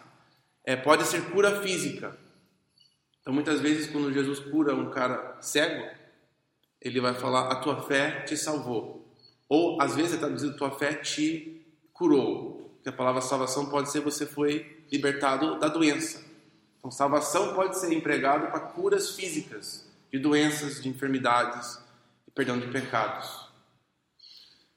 [0.65, 2.17] É, pode ser cura física.
[3.21, 5.89] Então, muitas vezes, quando Jesus cura um cara cego,
[6.81, 9.07] ele vai falar: A tua fé te salvou.
[9.49, 12.71] Ou, às vezes, é traduzido: Tua fé te curou.
[12.75, 16.25] Porque a palavra salvação pode ser você foi libertado da doença.
[16.79, 21.79] Então, salvação pode ser empregado para curas físicas, de doenças, de enfermidades,
[22.27, 23.49] e perdão de pecados.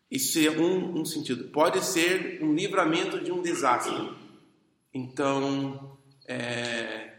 [0.10, 1.46] Isso é um, um sentido.
[1.46, 4.16] Pode ser um livramento de um desastre.
[4.94, 7.14] Então, é,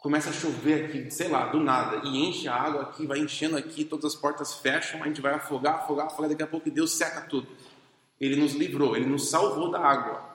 [0.00, 3.56] começa a chover aqui, sei lá, do nada, e enche a água aqui, vai enchendo
[3.56, 6.92] aqui, todas as portas fecham, a gente vai afogar, afogar, afogar, daqui a pouco Deus
[6.92, 7.46] seca tudo.
[8.18, 10.34] Ele nos livrou, ele nos salvou da água,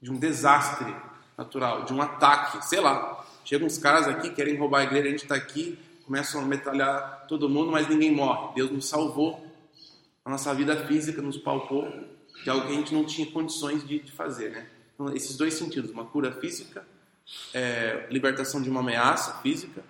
[0.00, 0.92] de um desastre
[1.36, 3.24] natural, de um ataque, sei lá.
[3.44, 5.78] Chegam uns caras aqui, querem roubar a igreja, a gente está aqui,
[6.08, 8.54] começam a metralhar todo mundo, mas ninguém morre.
[8.54, 9.48] Deus nos salvou
[10.28, 11.90] a nossa vida física nos palpou
[12.44, 14.68] de algo que a gente não tinha condições de, de fazer, né?
[14.92, 16.86] Então, esses dois sentidos, uma cura física,
[17.54, 19.82] é, libertação de uma ameaça física.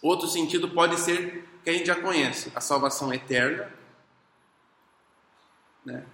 [0.00, 3.70] Outro sentido pode ser que a gente já conhece, a salvação eterna,
[5.84, 6.06] né?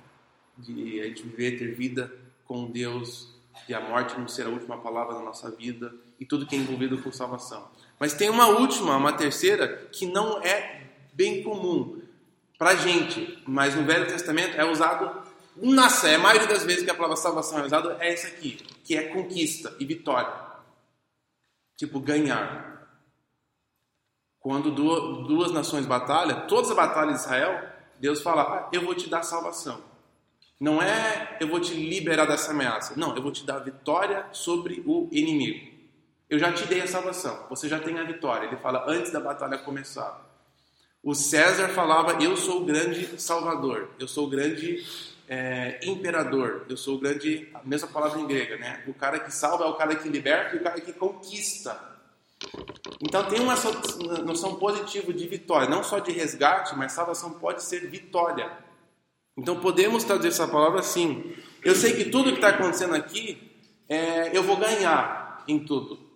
[0.58, 2.12] De a gente viver, ter vida
[2.46, 3.32] com Deus,
[3.68, 6.58] e a morte não ser a última palavra da nossa vida, e tudo que é
[6.58, 7.70] envolvido com salvação.
[8.00, 12.00] Mas tem uma última, uma terceira, que não é bem comum,
[12.58, 15.22] para gente, mas no Velho Testamento é usado,
[15.56, 18.52] nossa, é a maioria das vezes que a palavra salvação é usada é essa aqui,
[18.84, 20.32] que é conquista e vitória.
[21.76, 22.88] Tipo, ganhar.
[24.38, 28.94] Quando duas, duas nações batalham, todas as batalhas de Israel, Deus fala, ah, eu vou
[28.94, 29.82] te dar salvação.
[30.58, 32.94] Não é eu vou te liberar dessa ameaça.
[32.96, 35.69] Não, eu vou te dar vitória sobre o inimigo.
[36.30, 38.46] Eu já te dei a salvação, você já tem a vitória.
[38.46, 40.24] Ele fala antes da batalha começar.
[41.02, 44.86] O César falava: Eu sou o grande salvador, eu sou o grande
[45.28, 47.48] é, imperador, eu sou o grande.
[47.52, 48.84] A mesma palavra em grega, né?
[48.86, 51.76] O cara que salva é o cara que liberta e o cara que conquista.
[53.00, 53.56] Então tem uma
[54.24, 58.50] noção positiva de vitória, não só de resgate, mas salvação pode ser vitória.
[59.36, 61.34] Então podemos traduzir essa palavra assim.
[61.64, 63.50] Eu sei que tudo que está acontecendo aqui,
[63.88, 66.09] é, eu vou ganhar em tudo.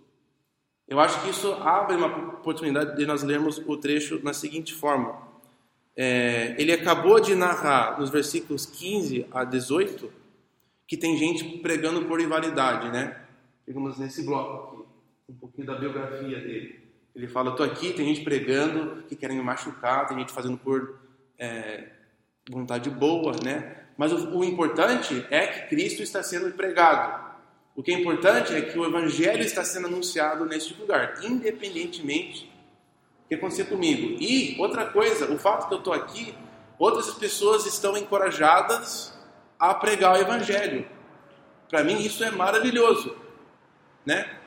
[0.86, 5.18] Eu acho que isso abre uma oportunidade de nós lermos o trecho na seguinte forma.
[5.96, 10.12] É, ele acabou de narrar nos versículos 15 a 18
[10.86, 13.16] que tem gente pregando por rivalidade, né?
[13.66, 14.84] Digamos nesse bloco aqui,
[15.30, 16.80] um pouquinho da biografia dele.
[17.14, 20.98] Ele fala: "Estou aqui, tem gente pregando que querem me machucar, tem gente fazendo por
[21.38, 21.88] é,
[22.50, 23.84] vontade boa, né?
[23.96, 27.23] Mas o, o importante é que Cristo está sendo pregado.
[27.76, 33.28] O que é importante é que o Evangelho está sendo anunciado neste lugar, independentemente do
[33.28, 34.16] que acontecer comigo.
[34.20, 36.34] E outra coisa, o fato que eu estou aqui,
[36.78, 39.12] outras pessoas estão encorajadas
[39.58, 40.86] a pregar o Evangelho.
[41.68, 43.16] Para mim isso é maravilhoso,
[44.06, 44.38] né?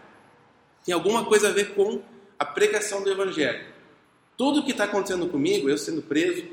[0.85, 2.01] Tem alguma coisa a ver com
[2.39, 3.65] a pregação do Evangelho.
[4.37, 6.45] Tudo que está acontecendo comigo, eu sendo preso,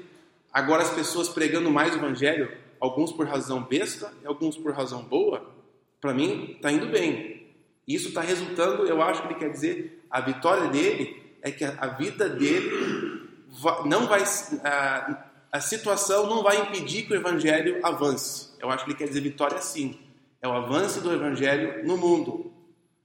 [0.52, 5.04] agora as pessoas pregando mais o Evangelho, alguns por razão besta e alguns por razão
[5.04, 5.54] boa,
[6.04, 7.46] para mim, está indo bem.
[7.88, 11.86] Isso está resultando, eu acho que ele quer dizer, a vitória dele é que a,
[11.86, 13.26] vida dele
[13.86, 14.22] não vai,
[14.62, 18.50] a, a situação não vai impedir que o evangelho avance.
[18.60, 19.98] Eu acho que ele quer dizer vitória sim.
[20.42, 22.52] É o avanço do evangelho no mundo.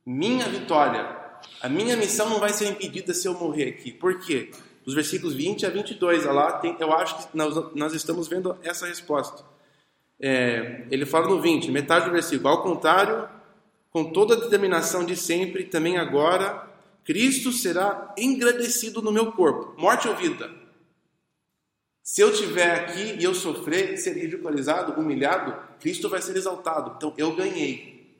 [0.05, 1.15] Minha vitória,
[1.62, 3.93] a minha missão não vai ser impedida se eu morrer aqui.
[3.93, 4.51] Por quê?
[4.83, 8.85] Dos versículos 20 a 22, lá tem, eu acho que nós, nós estamos vendo essa
[8.85, 9.41] resposta.
[10.21, 12.49] É, ele fala no 20, metade do versículo.
[12.49, 13.27] Ao contrário,
[13.91, 16.67] com toda a determinação de sempre, também agora,
[17.05, 20.49] Cristo será engrandecido no meu corpo, morte ou vida.
[22.03, 26.93] Se eu estiver aqui e eu sofrer, ser ridicularizado, humilhado, Cristo vai ser exaltado.
[26.97, 28.17] Então eu ganhei.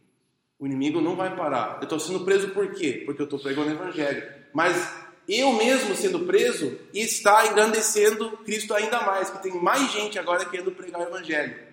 [0.60, 1.78] O inimigo não vai parar.
[1.80, 3.02] Eu estou sendo preso por quê?
[3.06, 4.32] Porque eu estou pregando o Evangelho.
[4.54, 4.94] Mas
[5.28, 10.72] eu mesmo sendo preso, está engrandecendo Cristo ainda mais, que tem mais gente agora querendo
[10.72, 11.69] pregar o Evangelho.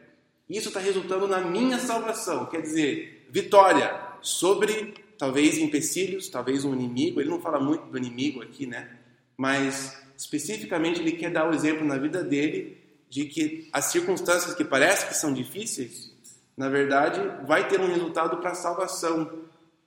[0.48, 7.20] Isso está resultando na minha salvação, quer dizer, vitória sobre talvez empecilhos, talvez um inimigo.
[7.20, 8.88] Ele não fala muito do inimigo aqui, né?
[9.36, 12.78] Mas especificamente ele quer dar o exemplo na vida dele
[13.08, 16.12] de que as circunstâncias que parecem que são difíceis,
[16.56, 19.30] na verdade, vai ter um resultado para a salvação.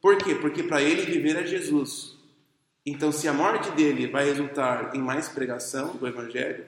[0.02, 0.36] Por quê?
[0.36, 2.18] Porque para ele viver é Jesus.
[2.86, 6.66] Então, se a morte dele vai resultar em mais pregação do Evangelho,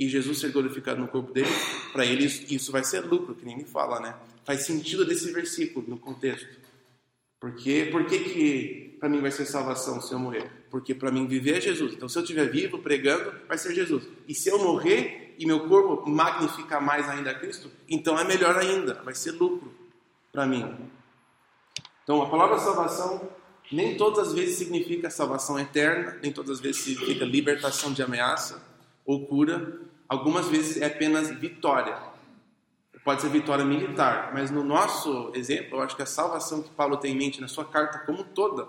[0.00, 1.50] e Jesus ser glorificado no corpo dele,
[1.92, 4.16] para ele isso vai ser lucro, que nem me fala, né?
[4.46, 6.48] Faz sentido desse versículo no contexto.
[7.38, 10.50] Porque por que, que para mim vai ser salvação se eu morrer?
[10.70, 11.92] Porque para mim viver é Jesus.
[11.92, 14.08] Então, se eu estiver vivo pregando, vai ser Jesus.
[14.26, 18.56] E se eu morrer e meu corpo magnificar mais ainda a Cristo, então é melhor
[18.56, 19.70] ainda, vai ser lucro
[20.32, 20.64] para mim.
[22.04, 23.30] Então, a palavra salvação
[23.70, 28.62] nem todas as vezes significa salvação eterna, nem todas as vezes significa libertação de ameaça
[29.04, 29.89] ou cura.
[30.10, 31.96] Algumas vezes é apenas vitória.
[33.04, 36.96] Pode ser vitória militar, mas no nosso exemplo, eu acho que a salvação que Paulo
[36.96, 38.66] tem em mente na sua carta como toda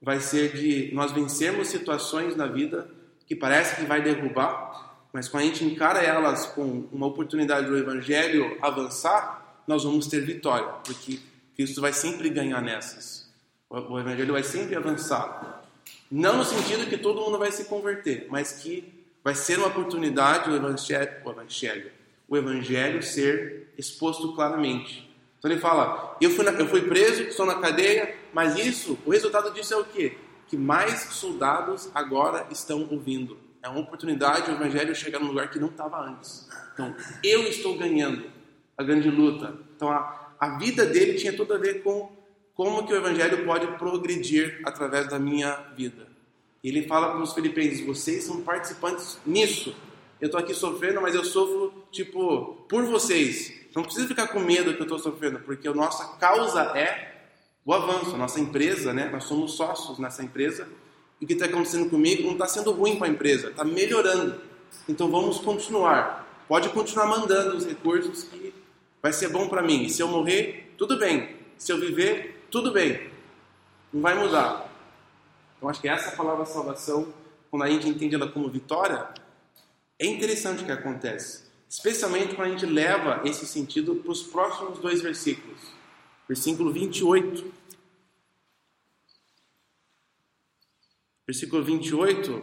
[0.00, 2.90] vai ser de nós vencermos situações na vida
[3.26, 7.76] que parece que vai derrubar, mas quando a gente encara elas com uma oportunidade do
[7.76, 11.20] evangelho avançar, nós vamos ter vitória, porque
[11.54, 13.30] Cristo vai sempre ganhar nessas.
[13.68, 15.62] O evangelho vai sempre avançar.
[16.10, 18.93] Não no sentido que todo mundo vai se converter, mas que
[19.24, 21.90] vai ser uma oportunidade o evangelho, o evangelho,
[22.28, 25.10] o evangelho ser exposto claramente.
[25.38, 29.10] Então ele fala: eu fui, na, eu fui preso, estou na cadeia, mas isso, o
[29.10, 30.18] resultado disso é o quê?
[30.46, 33.38] Que mais soldados agora estão ouvindo.
[33.62, 36.46] É uma oportunidade o evangelho chegar num lugar que não estava antes.
[36.74, 38.30] Então, eu estou ganhando
[38.76, 39.54] a grande luta.
[39.74, 42.12] Então, a, a vida dele tinha tudo a ver com
[42.54, 46.13] como que o evangelho pode progredir através da minha vida.
[46.64, 49.76] Ele fala para os filipenses: vocês são participantes nisso.
[50.20, 53.52] Eu estou aqui sofrendo, mas eu sofro tipo por vocês.
[53.76, 57.26] Não precisa ficar com medo que eu estou sofrendo, porque a nossa causa é
[57.64, 58.14] o avanço.
[58.14, 59.10] A nossa empresa, né?
[59.10, 60.66] Nós somos sócios nessa empresa.
[61.20, 64.40] E o que está acontecendo comigo não está sendo ruim para a empresa, está melhorando.
[64.88, 66.24] Então vamos continuar.
[66.48, 68.54] Pode continuar mandando os recursos que
[69.02, 69.84] vai ser bom para mim.
[69.84, 71.36] E se eu morrer, tudo bem.
[71.58, 73.10] Se eu viver, tudo bem.
[73.92, 74.73] Não vai mudar.
[75.64, 77.10] Então acho que essa palavra salvação,
[77.50, 79.08] quando a gente entende ela como vitória,
[79.98, 81.44] é interessante o que acontece.
[81.66, 85.58] Especialmente quando a gente leva esse sentido para os próximos dois versículos.
[86.28, 87.50] Versículo 28.
[91.26, 92.42] Versículo 28,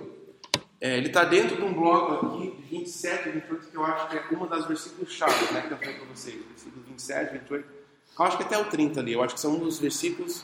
[0.82, 4.18] é, ele está dentro de um bloco aqui, 27 e 28, que eu acho que
[4.18, 6.44] é uma das versículos chaves né, que eu falei para vocês.
[6.44, 7.70] Versículo 27, 28.
[8.18, 10.44] Eu acho que até o 30 ali, eu acho que são um dos versículos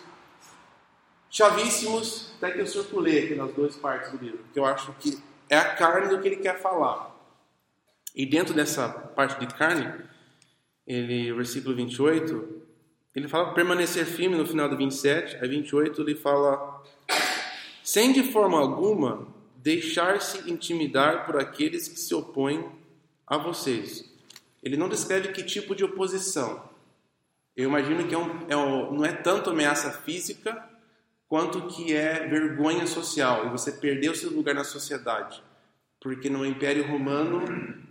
[1.38, 5.20] chavíssimos, até que eu circulei aqui nas duas partes do livro, porque eu acho que
[5.48, 7.16] é a carne do que ele quer falar.
[8.16, 10.04] E dentro dessa parte de carne,
[10.88, 12.64] ele, versículo 28,
[13.14, 16.84] ele fala permanecer firme no final do 27, aí 28 ele fala
[17.84, 22.68] sem de forma alguma deixar-se intimidar por aqueles que se opõem
[23.28, 24.12] a vocês.
[24.64, 26.68] Ele não descreve que tipo de oposição.
[27.56, 30.77] Eu imagino que é um, é um, não é tanto ameaça física
[31.28, 35.44] quanto que é vergonha social e você perder o seu lugar na sociedade.
[36.00, 37.44] Porque no Império Romano,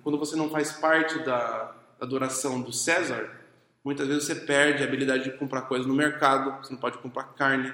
[0.03, 3.31] quando você não faz parte da adoração do César,
[3.85, 7.25] muitas vezes você perde a habilidade de comprar coisas no mercado, você não pode comprar
[7.35, 7.73] carne,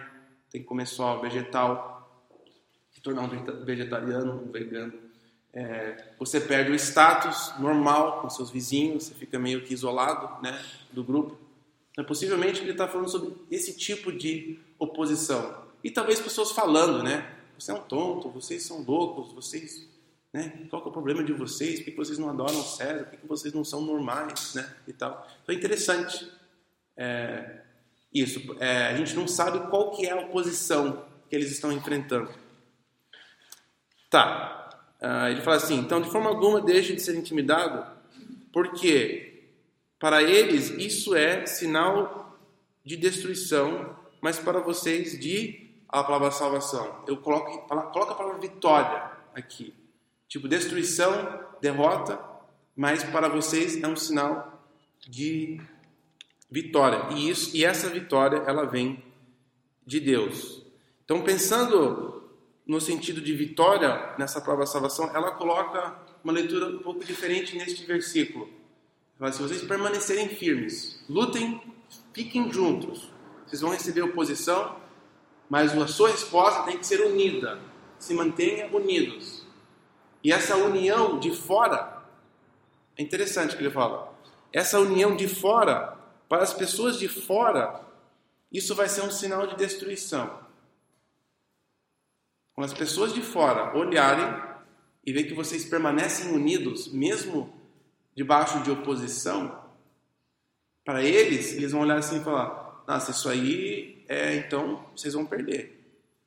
[0.50, 2.26] tem que comer só vegetal,
[2.90, 4.92] se tornar um vegetariano, um vegano.
[5.54, 10.58] É, você perde o status normal com seus vizinhos, você fica meio que isolado né,
[10.90, 11.38] do grupo.
[11.92, 15.62] Então, possivelmente ele está falando sobre esse tipo de oposição.
[15.84, 17.34] E talvez pessoas falando, né?
[17.58, 19.88] Você é um tonto, vocês são loucos, vocês
[20.32, 20.66] né?
[20.70, 21.80] Qual é o problema de vocês?
[21.80, 23.04] Por que vocês não adoram César?
[23.04, 24.54] Por que vocês não são normais?
[24.54, 24.74] Né?
[24.88, 25.28] E tal.
[25.42, 26.26] Então é interessante
[26.96, 27.60] é,
[28.12, 28.40] isso.
[28.58, 32.30] É, a gente não sabe qual que é a oposição que eles estão enfrentando.
[34.08, 34.70] Tá.
[35.00, 37.84] Uh, ele fala assim, então de forma alguma deixe de ser intimidado,
[38.52, 39.31] porque
[40.02, 42.36] para eles isso é sinal
[42.84, 47.04] de destruição, mas para vocês de a palavra salvação.
[47.06, 49.72] Eu coloco, coloco a palavra vitória aqui.
[50.26, 52.18] Tipo, destruição, derrota,
[52.74, 54.66] mas para vocês é um sinal
[55.08, 55.60] de
[56.50, 57.14] vitória.
[57.14, 59.04] E isso e essa vitória ela vem
[59.86, 60.66] de Deus.
[61.04, 62.28] Então, pensando
[62.66, 67.86] no sentido de vitória nessa da salvação, ela coloca uma leitura um pouco diferente neste
[67.86, 68.61] versículo.
[69.22, 71.62] Ela se vocês permanecerem firmes, lutem,
[72.12, 73.08] fiquem juntos.
[73.46, 74.76] Vocês vão receber oposição,
[75.48, 77.60] mas a sua resposta tem que ser unida.
[78.00, 79.46] Se mantenha unidos.
[80.24, 82.02] E essa união de fora,
[82.96, 84.12] é interessante que ele fala,
[84.52, 85.96] essa união de fora,
[86.28, 87.80] para as pessoas de fora,
[88.50, 90.36] isso vai ser um sinal de destruição.
[92.54, 94.42] Quando as pessoas de fora olharem
[95.06, 97.61] e ver que vocês permanecem unidos, mesmo
[98.14, 99.62] debaixo de oposição,
[100.84, 105.24] para eles, eles vão olhar assim e falar: Nossa, isso aí é então vocês vão
[105.24, 105.80] perder.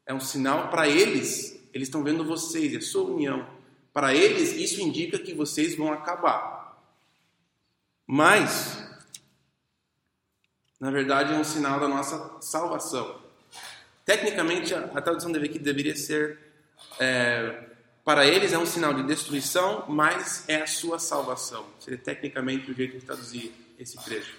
[0.05, 3.47] É um sinal para eles, eles estão vendo vocês, é sua união.
[3.91, 6.83] Para eles, isso indica que vocês vão acabar.
[8.05, 8.77] Mas,
[10.79, 13.19] na verdade, é um sinal da nossa salvação.
[14.05, 16.39] Tecnicamente, a, tradução deveria ser:
[16.99, 17.74] é,
[18.05, 21.65] para eles é um sinal de destruição, mas é a sua salvação.
[21.79, 24.37] Seria tecnicamente o jeito de traduzir esse trecho.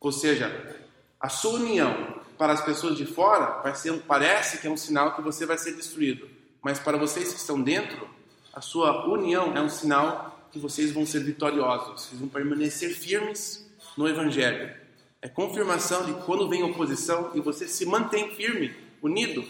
[0.00, 0.74] Ou seja,
[1.20, 5.14] a sua união para as pessoas de fora vai ser, parece que é um sinal
[5.14, 6.28] que você vai ser destruído,
[6.62, 8.08] mas para vocês que estão dentro,
[8.50, 13.70] a sua união é um sinal que vocês vão ser vitoriosos, vocês vão permanecer firmes
[13.96, 14.74] no Evangelho.
[15.20, 19.44] É confirmação de quando vem oposição e você se mantém firme, unido,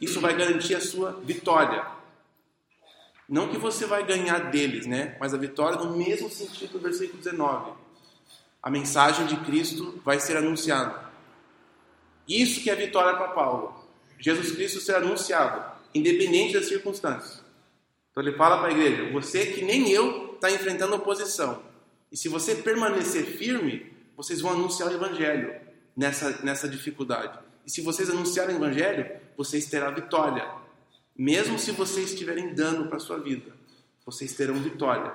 [0.00, 1.84] isso vai garantir a sua vitória.
[3.32, 5.16] Não que você vai ganhar deles, né?
[5.18, 7.72] Mas a vitória no mesmo sentido do versículo 19.
[8.62, 11.10] A mensagem de Cristo vai ser anunciada.
[12.28, 13.88] Isso que é vitória para Paulo.
[14.18, 15.64] Jesus Cristo ser anunciado,
[15.94, 17.42] independente das circunstâncias.
[18.10, 21.62] Então ele fala para a igreja: você que nem eu está enfrentando oposição.
[22.12, 25.58] E se você permanecer firme, vocês vão anunciar o evangelho
[25.96, 27.38] nessa, nessa dificuldade.
[27.64, 30.61] E se vocês anunciarem o evangelho, vocês terão vitória.
[31.16, 33.52] Mesmo se vocês tiverem dano para a sua vida,
[34.04, 35.12] vocês terão vitória.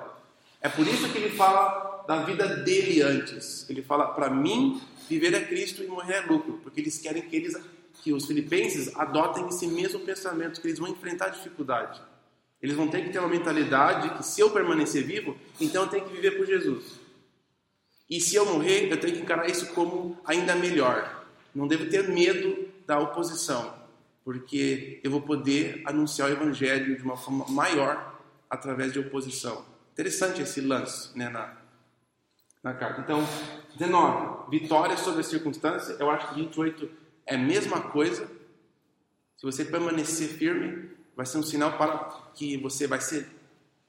[0.61, 3.69] É por isso que ele fala da vida dele antes.
[3.69, 6.59] Ele fala: para mim, viver é Cristo e morrer é lucro.
[6.63, 7.55] Porque eles querem que, eles,
[8.01, 12.01] que os filipenses adotem esse mesmo pensamento, que eles vão enfrentar dificuldade.
[12.61, 16.05] Eles vão ter que ter uma mentalidade que se eu permanecer vivo, então eu tenho
[16.05, 16.99] que viver por Jesus.
[18.09, 21.25] E se eu morrer, eu tenho que encarar isso como ainda melhor.
[21.53, 23.73] Não devo ter medo da oposição,
[24.28, 28.19] porque eu vou poder anunciar o evangelho de uma forma maior
[28.49, 29.63] através de oposição.
[29.93, 31.55] Interessante esse lance né, na,
[32.61, 32.99] na carta.
[32.99, 33.25] Então,
[33.78, 34.51] 19.
[34.51, 35.95] Vitória sobre a circunstância.
[35.97, 36.89] Eu acho que 28
[37.25, 38.30] é a mesma coisa.
[39.38, 41.97] Se você permanecer firme, vai ser um sinal para
[42.36, 43.30] que você vai ser,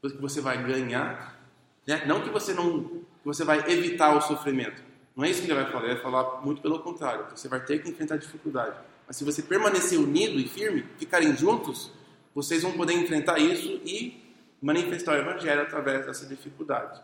[0.01, 1.37] que você vai ganhar.
[1.85, 2.05] Né?
[2.07, 4.85] Não que você não você vai evitar o sofrimento.
[5.17, 7.27] Não é isso que ele vai falar, ele vai falar muito pelo contrário.
[7.35, 8.79] Você vai ter que enfrentar dificuldade.
[9.09, 11.91] Mas se você permanecer unido e firme, ficarem juntos,
[12.35, 14.23] vocês vão poder enfrentar isso e
[14.63, 17.01] manifestar o evangelho através dessa dificuldade.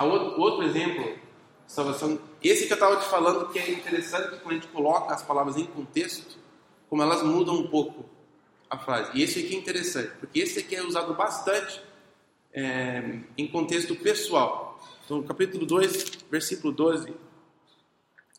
[0.00, 1.20] Outro, outro exemplo
[1.66, 5.22] salvação, esse que eu estava te falando, que é interessante quando a gente coloca as
[5.22, 6.38] palavras em contexto,
[6.88, 8.04] como elas mudam um pouco
[8.68, 9.10] a frase.
[9.14, 11.82] E esse aqui é interessante, porque esse aqui é usado bastante
[12.52, 14.78] é, em contexto pessoal.
[15.04, 17.12] Então, capítulo 2, versículo 12.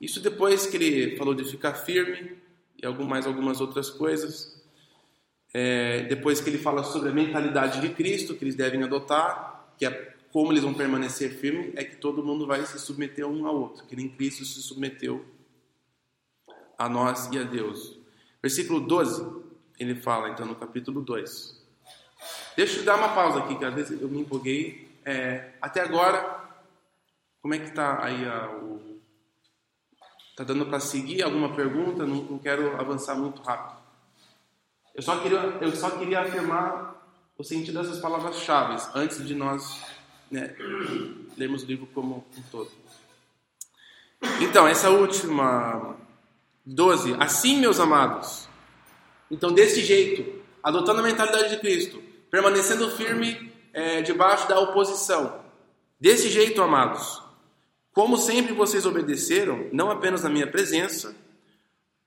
[0.04, 2.38] Isso depois que ele falou de ficar firme
[2.78, 4.62] e mais algumas outras coisas.
[5.54, 9.86] É, depois que ele fala sobre a mentalidade de Cristo que eles devem adotar, que
[9.86, 13.56] é como eles vão permanecer firmes, é que todo mundo vai se submeter um ao
[13.56, 15.24] outro, que nem Cristo se submeteu
[16.78, 17.98] a nós e a Deus.
[18.42, 19.26] Versículo 12,
[19.80, 21.64] ele fala, então, no capítulo 2.
[22.58, 24.90] Deixa eu dar uma pausa aqui, que às vezes eu me empolguei.
[25.06, 26.44] É, até agora,
[27.42, 28.93] como é que está aí a, o...
[30.34, 32.08] Está dando para seguir alguma pergunta?
[32.08, 33.78] Não, não, quero avançar muito rápido.
[34.96, 36.96] Eu só queria, eu só queria afirmar
[37.38, 39.80] o sentido dessas palavras-chave antes de nós
[40.32, 40.56] né,
[41.38, 42.72] lermos o livro como um todo.
[44.42, 45.96] Então, essa última
[46.66, 47.16] 12.
[47.20, 48.50] Assim, meus amados.
[49.30, 55.44] Então, desse jeito, adotando a mentalidade de Cristo, permanecendo firme é, debaixo da oposição.
[56.00, 57.22] Desse jeito, amados,
[57.94, 61.16] como sempre vocês obedeceram, não apenas na minha presença,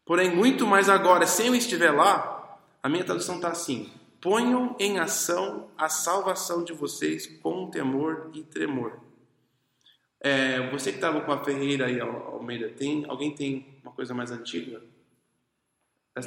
[0.05, 4.99] porém muito mais agora, sem eu estiver lá, a minha tradução está assim: ponham em
[4.99, 8.99] ação a salvação de vocês com temor e tremor.
[10.21, 14.13] É, você que estava com a Ferreira e a Almeida, tem, alguém tem uma coisa
[14.13, 14.83] mais antiga?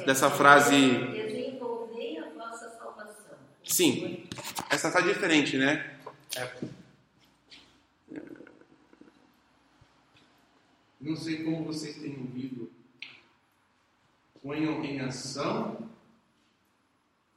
[0.06, 0.76] Dessa É, frase.
[0.76, 3.36] Desenvolvei a vossa salvação.
[3.64, 4.24] Sim,
[4.70, 5.98] essa está diferente, né?
[6.36, 6.48] É.
[11.00, 12.70] Não sei como vocês têm ouvido.
[14.42, 15.90] Ponham em ação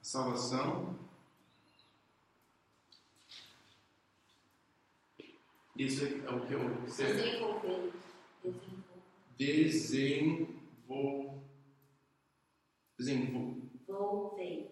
[0.02, 1.00] a salvação.
[5.78, 7.94] Isso é o que eu Desenvolvei.
[9.38, 10.48] Desenvolvei.
[10.88, 11.44] desenvol...
[12.98, 13.62] desenvol...
[13.88, 14.72] Voltei.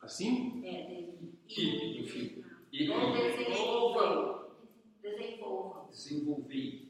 [0.00, 0.64] Assim?
[0.66, 1.14] É,
[1.48, 2.42] E, enfim.
[2.72, 4.50] E, desenvolvam.
[5.02, 5.88] Desenvolvam.
[5.90, 6.85] desenvolvi.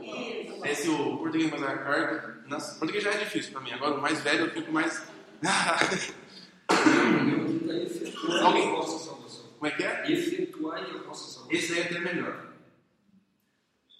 [0.00, 0.64] Bom.
[0.64, 2.42] Esse o português mais a carga.
[2.46, 3.72] Nossa, o português já é difícil para mim.
[3.72, 5.06] Agora o mais velho eu fico mais.
[8.42, 8.70] Alguém-.
[9.58, 10.02] Como é que é?
[10.02, 10.02] A
[11.02, 11.50] vossa salvação.
[11.50, 12.52] Esse daí é até melhor.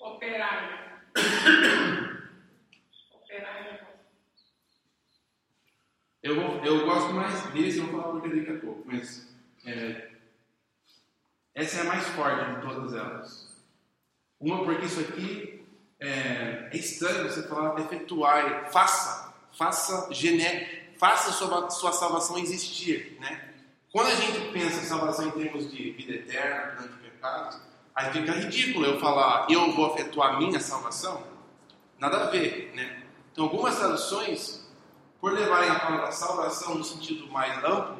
[0.00, 1.02] Operária.
[3.12, 3.88] Operária.
[6.22, 9.32] Eu, vou, eu gosto mais desse, eu vou falar porque daqui a pouco, mas
[9.64, 10.10] é,
[11.54, 13.47] essa é a mais forte de todas elas.
[14.40, 15.66] Uma porque isso aqui
[15.98, 23.48] é, é estranho você falar efetuar, faça, faça, gené, faça sua, sua salvação existir, né?
[23.90, 27.58] Quando a gente pensa em salvação em termos de vida eterna, perdão de pecados,
[27.94, 31.22] aí fica ridículo eu falar eu vou efetuar a minha salvação.
[31.98, 33.02] Nada a ver, né?
[33.32, 34.68] Então algumas traduções,
[35.20, 37.98] por levarem a palavra salvação no sentido mais amplo,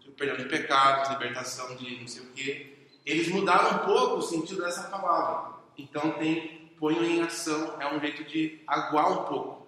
[0.00, 4.22] tipo perdão de pecados, libertação de não sei o quê, eles mudaram um pouco o
[4.22, 5.53] sentido dessa palavra.
[5.76, 9.66] Então tem ponho em ação, é um jeito de aguar um pouco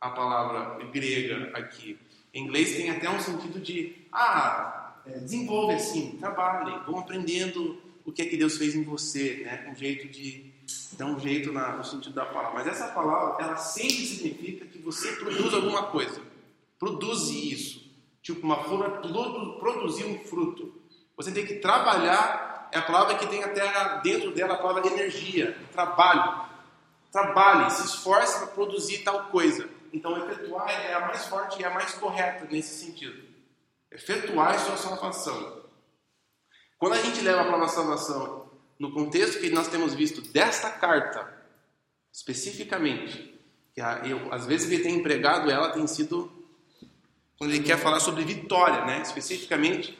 [0.00, 1.98] a palavra grega aqui.
[2.32, 8.12] Em inglês tem até um sentido de, ah, é, desenvolve assim, trabalhe, vão aprendendo o
[8.12, 9.68] que é que Deus fez em você, né?
[9.70, 10.52] Um jeito de
[10.96, 12.54] dar um jeito na, no sentido da palavra.
[12.54, 16.20] Mas essa palavra, ela sempre significa que você produz alguma coisa.
[16.78, 17.90] Produz isso.
[18.22, 19.00] Tipo, uma flor
[19.58, 20.74] produzir um fruto.
[21.16, 25.58] Você tem que trabalhar, é a palavra que tem até dentro dela a palavra energia,
[25.72, 26.48] trabalho.
[27.10, 29.68] Trabalhe, se esforce para produzir tal coisa.
[29.92, 33.28] Então, efetuar é a mais forte e a mais correta nesse sentido.
[33.90, 35.64] Efetuar a sua salvação.
[36.78, 38.48] Quando a gente leva a palavra salvação
[38.78, 41.28] no contexto que nós temos visto desta carta,
[42.12, 43.38] especificamente,
[43.74, 46.30] que eu, às vezes ele tem empregado ela tem sido
[47.36, 49.00] quando ele quer falar sobre vitória, né?
[49.00, 49.98] Especificamente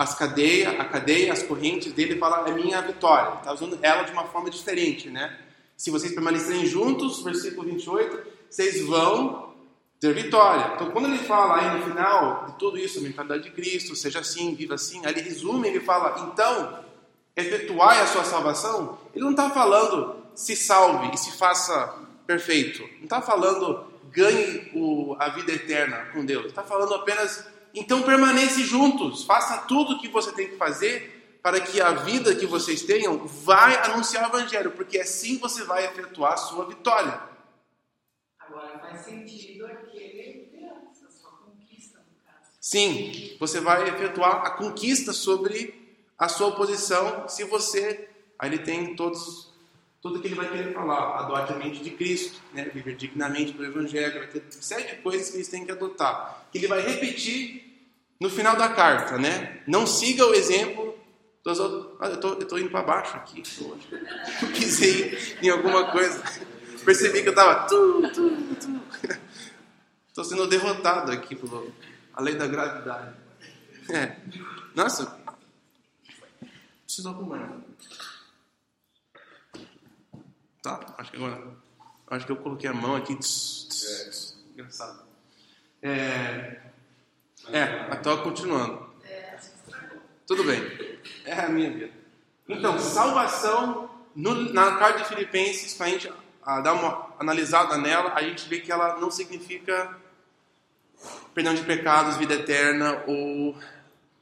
[0.00, 3.34] as cadeias, a cadeia, as correntes dele fala é minha vitória.
[3.34, 5.38] Está usando ela de uma forma diferente, né?
[5.76, 9.52] Se vocês permanecerem juntos, versículo 28, vocês vão
[10.00, 10.72] ter vitória.
[10.74, 14.20] Então, quando ele fala aí no final de tudo isso, a mentalidade de Cristo, seja
[14.20, 16.82] assim, viva assim, aí ele resume, ele fala, então,
[17.36, 21.94] efetuai a sua salvação, ele não está falando se salve e se faça
[22.26, 22.82] perfeito.
[22.96, 26.46] Não está falando ganhe o, a vida eterna com Deus.
[26.46, 31.60] Está falando apenas, então permanece juntos, faça tudo o que você tem que fazer para
[31.60, 36.34] que a vida que vocês tenham vai anunciar o Evangelho, porque assim você vai efetuar
[36.34, 37.20] a sua vitória.
[38.38, 42.50] Agora faz sentido aquele a sua conquista, no caso.
[42.60, 48.08] Sim, você vai efetuar a conquista sobre a sua oposição se você.
[48.42, 49.49] Ele tem todos
[50.00, 52.70] tudo que ele vai querer falar, adote a mente de Cristo, né?
[52.72, 56.66] viver dignamente pelo Evangelho, vai ter sete coisas que eles têm que adotar, que ele
[56.68, 57.70] vai repetir
[58.18, 59.62] no final da carta, né?
[59.66, 60.98] Não siga o exemplo
[61.44, 61.96] dos outros.
[62.00, 63.42] Ah, eu estou indo para baixo aqui,
[64.42, 66.22] eu pisei em alguma coisa,
[66.84, 67.66] percebi que eu estava.
[70.08, 71.72] Estou sendo derrotado aqui pelo
[72.14, 73.16] a lei da gravidade.
[73.88, 74.16] É.
[74.74, 75.18] Nossa,
[76.84, 77.69] preciso arrumar.
[80.62, 80.94] Tá?
[80.98, 81.42] Acho que agora.
[82.08, 83.14] Acho que eu coloquei a mão aqui.
[83.16, 84.52] Tss, tss, é.
[84.52, 85.02] Engraçado.
[85.82, 86.60] É.
[87.48, 88.90] É, estou continuando.
[90.26, 90.62] Tudo bem.
[91.24, 91.90] É a minha vida.
[92.48, 98.12] Então, salvação, no, na carta de Filipenses, para a gente a, dar uma analisada nela,
[98.14, 99.96] a gente vê que ela não significa
[101.34, 103.56] perdão de pecados, vida eterna ou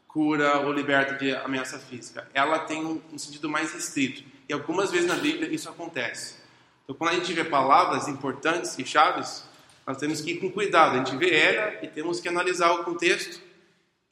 [0.06, 2.28] cura ou liberta de ameaça física.
[2.32, 4.24] Ela tem um, um sentido mais restrito.
[4.48, 6.36] E algumas vezes na Bíblia isso acontece.
[6.84, 9.44] Então, quando a gente vê palavras importantes e chaves,
[9.86, 10.94] nós temos que ir com cuidado.
[10.94, 13.40] A gente vê ela e temos que analisar o contexto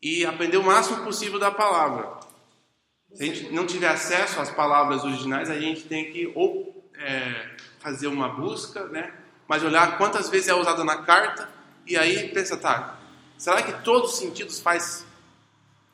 [0.03, 2.21] e aprender o máximo possível da palavra.
[3.15, 7.57] Se a gente não tiver acesso às palavras originais, a gente tem que ou é,
[7.79, 9.13] fazer uma busca, né?
[9.49, 11.49] Mas olhar quantas vezes é usada na carta
[11.87, 12.99] e aí pensa, tá?
[13.39, 15.07] Será que todos os sentidos faz?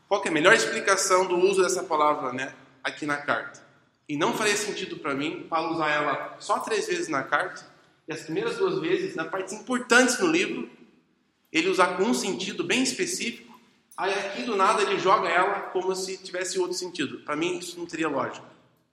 [0.08, 2.54] Qual é a melhor explicação do uso dessa palavra, né?
[2.82, 3.62] Aqui na carta?
[4.08, 7.66] E não faria sentido para mim Paulo usar ela só três vezes na carta,
[8.06, 10.68] e as primeiras duas vezes, na partes importantes no livro,
[11.52, 13.58] ele usar com um sentido bem específico,
[13.96, 17.20] aí aqui do nada ele joga ela como se tivesse outro sentido.
[17.20, 18.46] Para mim isso não teria lógica.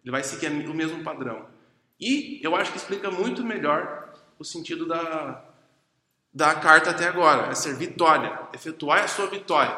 [0.03, 1.47] Ele vai seguir o mesmo padrão.
[1.99, 5.43] E eu acho que explica muito melhor o sentido da,
[6.33, 9.75] da carta até agora, é ser vitória, efetuar a sua vitória.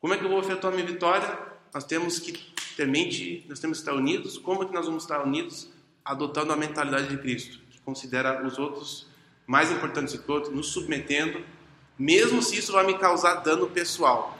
[0.00, 1.38] Como é que eu vou efetuar minha vitória?
[1.72, 4.38] Nós temos que ter mente, nós temos que estar unidos.
[4.38, 5.68] Como é que nós vamos estar unidos?
[6.04, 9.06] Adotando a mentalidade de Cristo, que considera os outros
[9.46, 11.44] mais importantes que outros, nos submetendo,
[11.98, 14.36] mesmo se isso vai me causar dano pessoal.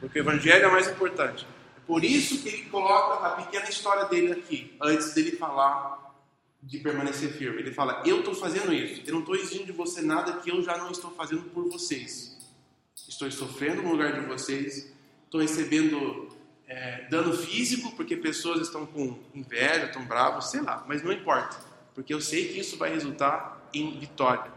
[0.00, 1.46] Porque o Evangelho é mais importante.
[1.76, 6.04] É por isso que ele coloca a pequena história dele aqui, antes dele falar
[6.62, 7.60] de permanecer firme.
[7.60, 10.62] Ele fala: Eu estou fazendo isso, eu não estou exigindo de você nada que eu
[10.62, 12.34] já não estou fazendo por vocês.
[13.08, 14.90] Estou sofrendo no lugar de vocês,
[15.24, 16.28] estou recebendo
[16.66, 21.56] é, dano físico, porque pessoas estão com inveja, estão bravos, sei lá, mas não importa,
[21.94, 24.52] porque eu sei que isso vai resultar em vitória.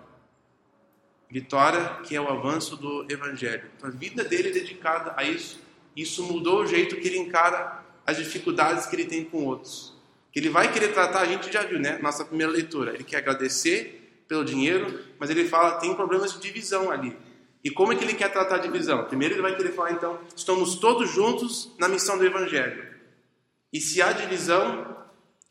[1.30, 3.70] Vitória que é o avanço do Evangelho.
[3.76, 5.60] Então, a vida dele é dedicada a isso.
[5.94, 9.94] Isso mudou o jeito que ele encara as dificuldades que ele tem com outros.
[10.32, 12.00] Que ele vai querer tratar, a gente já viu, né?
[12.02, 12.94] Nossa primeira leitura.
[12.94, 17.18] Ele quer agradecer pelo dinheiro, mas ele fala tem problemas de divisão ali.
[17.68, 19.04] E como é que ele quer tratar a divisão?
[19.04, 22.96] Primeiro ele vai querer falar, então, estamos todos juntos na missão do Evangelho.
[23.74, 24.96] E se há divisão,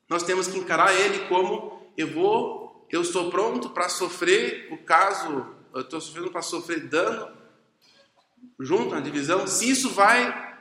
[0.08, 5.46] nós temos que encarar ele como eu vou, eu estou pronto para sofrer o caso,
[5.74, 7.28] eu estou sofrendo para sofrer dano
[8.58, 10.56] junto na divisão, se isso vai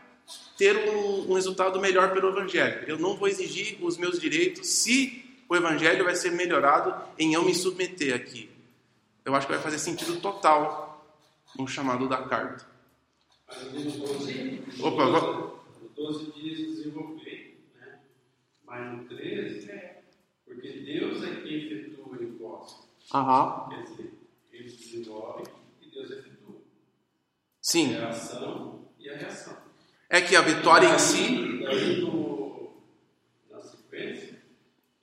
[0.57, 2.83] ter um, um resultado melhor pelo Evangelho.
[2.85, 7.45] Eu não vou exigir os meus direitos se o Evangelho vai ser melhorado em eu
[7.45, 8.49] me submeter aqui.
[9.23, 10.84] Eu acho que vai fazer sentido total
[11.57, 12.67] no chamado da carta.
[13.47, 15.31] Ali no 12, no Opa, 12, va-
[15.81, 17.99] no 12 dias desenvolver, né?
[18.65, 19.69] mas no 13,
[20.45, 22.87] porque Deus é quem efetua em vós.
[23.13, 23.69] Aham.
[23.69, 24.13] Quer dizer,
[24.51, 25.43] ele desenvolve
[25.81, 26.55] e Deus efetua.
[27.61, 27.95] Sim.
[27.95, 29.57] É a ação e a reação.
[30.09, 31.59] É que a vitória em si.
[31.63, 32.77] Daí, no,
[33.49, 34.41] na sequência,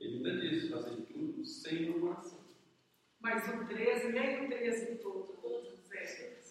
[0.00, 2.40] ele ainda diz: fazem tudo sem murmuração.
[3.20, 6.41] Mas o 13, nem o 13 todo, todos é.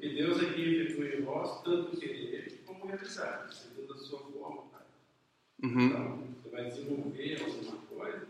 [0.00, 4.48] Porque Deus é quem efetua em vós tanto querer como realizar, segundo a sua boa
[4.48, 4.84] vontade.
[5.62, 5.86] Uhum.
[5.88, 8.26] Então, você vai desenvolver alguma coisa,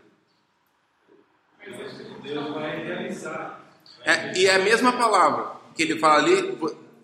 [1.65, 3.63] Deus, Deus vai realizar.
[4.05, 6.57] Vai É, e é a mesma palavra que ele fala ali,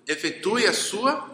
[0.05, 1.29] efetue a sua,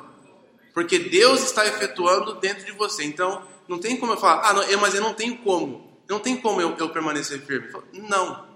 [0.75, 3.03] porque Deus está efetuando dentro de você.
[3.03, 5.91] Então, não tem como eu falar, ah, não, eu- mas eu não tenho como.
[6.07, 7.69] Não tem como eu, eu permanecer firme.
[7.93, 8.47] Não,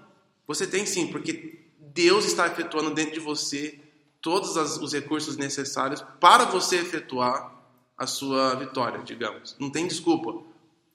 [0.46, 3.80] você tem sim, porque Deus está efetuando dentro de você
[4.28, 7.50] todos os recursos necessários para você efetuar
[7.96, 9.56] a sua vitória, digamos.
[9.58, 10.42] Não tem desculpa.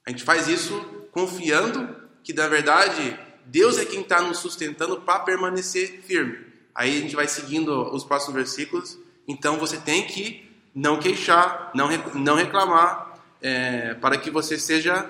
[0.05, 0.79] A gente faz isso
[1.11, 6.45] confiando que, na verdade, Deus é quem está nos sustentando para permanecer firme.
[6.75, 8.99] Aí a gente vai seguindo os próximos versículos.
[9.27, 15.09] Então você tem que não queixar, não, não reclamar, é, para que você seja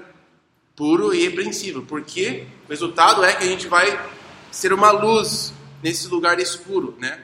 [0.78, 1.84] puro e repreensível.
[1.86, 4.00] Porque o resultado é que a gente vai
[4.50, 5.54] ser uma luz
[5.84, 7.22] nesse lugar escuro, né?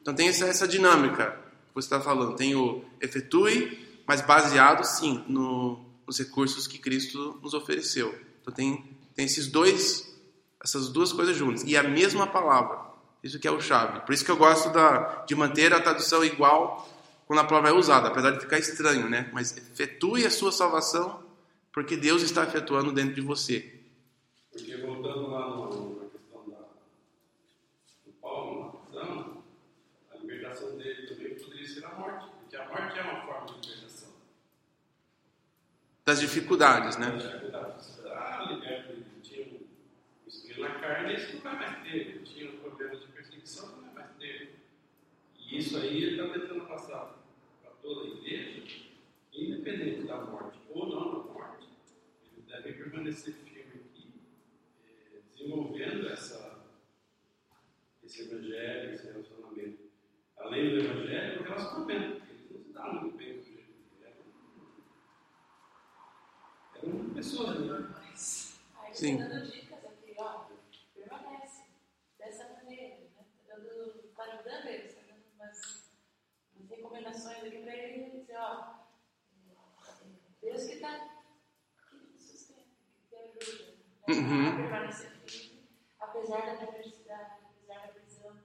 [0.00, 1.32] Então tem essa, essa dinâmica
[1.68, 2.36] que você está falando.
[2.36, 8.18] Tem o efetue, mas baseado, sim, no, nos recursos que Cristo nos ofereceu.
[8.40, 10.10] Então tem, tem esses dois,
[10.62, 11.62] essas duas coisas juntas.
[11.64, 12.88] E a mesma palavra.
[13.22, 14.00] Isso que é o chave.
[14.00, 16.88] Por isso que eu gosto da, de manter a tradução igual
[17.26, 19.28] quando a palavra é usada, apesar de ficar estranho, né?
[19.32, 21.22] Mas efetue a sua salvação,
[21.72, 23.78] porque Deus está efetuando dentro de você.
[24.50, 26.56] Porque voltando lá no- na questão da,
[28.06, 29.42] do Paulo, na prisão,
[30.12, 33.68] a libertação dele também poderia ser a morte, porque a morte é uma forma de
[33.68, 34.08] libertação.
[36.10, 37.06] Das dificuldades, Né?
[37.06, 37.50] né?
[38.12, 38.42] Ah,
[40.26, 42.18] espinho na carne, esse não vai mais ter.
[42.24, 44.56] De perseguição, não vai mais ter.
[45.38, 47.16] E isso aí ele está tentando passar
[47.62, 48.60] para toda a igreja,
[49.32, 51.68] independente da morte ou não da morte,
[52.32, 54.08] ele deve permanecer firme aqui,
[54.88, 56.58] eh, desenvolvendo essa,
[58.02, 59.78] esse evangelho, esse relacionamento.
[60.38, 63.62] Além do evangelho, o relacionamento, porque ele não se dá muito bem com o jeito
[63.96, 64.16] que era.
[66.90, 67.88] Eram pessoas, né?
[68.82, 69.16] Aí Sim.
[69.18, 70.44] dando dicas aqui, ó.
[70.94, 71.62] Permanece
[72.18, 73.06] dessa maneira, né?
[73.46, 75.90] Tá dando, tá ajudando tá dando umas,
[76.56, 78.74] umas recomendações aqui pra ele dizer, ó.
[79.86, 80.98] é, Deus que tá
[81.90, 83.70] que te sustenta, que te ajuda.
[84.08, 84.14] Né?
[84.14, 84.48] Uhum.
[84.48, 85.68] A permanecer firme,
[86.00, 88.36] apesar da adversidade, apesar da prisão.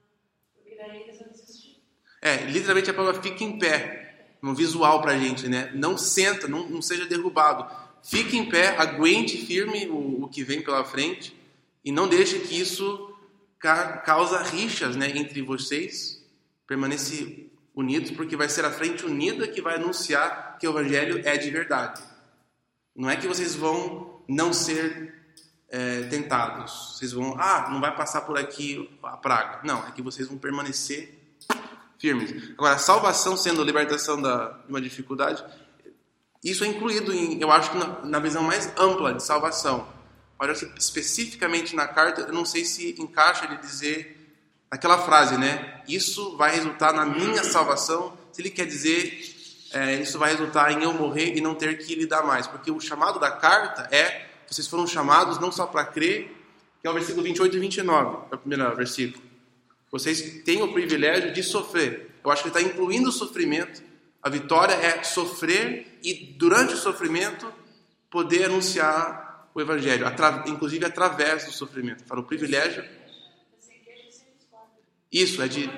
[0.54, 1.82] Porque daí eles vão desistir.
[2.22, 5.70] É, literalmente a palavra fica em pé, um visual pra gente, né?
[5.74, 7.85] Não senta, não, não seja derrubado.
[8.06, 11.36] Fique em pé, aguente firme o, o que vem pela frente
[11.84, 13.12] e não deixe que isso
[13.58, 16.24] ca causa rixas, né, entre vocês.
[16.68, 21.36] Permanece unidos, porque vai ser a frente unida que vai anunciar que o evangelho é
[21.36, 22.00] de verdade.
[22.94, 25.14] Não é que vocês vão não ser
[25.68, 26.96] é, tentados.
[26.96, 29.60] Vocês vão, ah, não vai passar por aqui a praga.
[29.64, 31.12] Não, é que vocês vão permanecer
[31.98, 32.50] firmes.
[32.52, 35.44] Agora, a salvação sendo a libertação da, de uma dificuldade,
[36.42, 39.86] isso é incluído, em, eu acho na, na visão mais ampla de salvação.
[40.38, 44.16] Olha, especificamente na carta, eu não sei se encaixa ele dizer
[44.70, 45.82] aquela frase, né?
[45.88, 48.16] Isso vai resultar na minha salvação.
[48.32, 49.34] Se ele quer dizer,
[49.72, 52.46] é, isso vai resultar em eu morrer e não ter que lidar mais.
[52.46, 56.34] Porque o chamado da carta é, vocês foram chamados não só para crer,
[56.80, 59.24] que é o versículo 28 e 29, é o primeiro versículo.
[59.90, 62.10] Vocês têm o privilégio de sofrer.
[62.22, 63.82] Eu acho que ele está incluindo o sofrimento.
[64.26, 67.46] A vitória é sofrer e, durante o sofrimento,
[68.10, 70.04] poder anunciar o Evangelho,
[70.48, 72.04] inclusive através do sofrimento.
[72.04, 72.84] Fala o privilégio.
[75.12, 75.70] Isso, é de,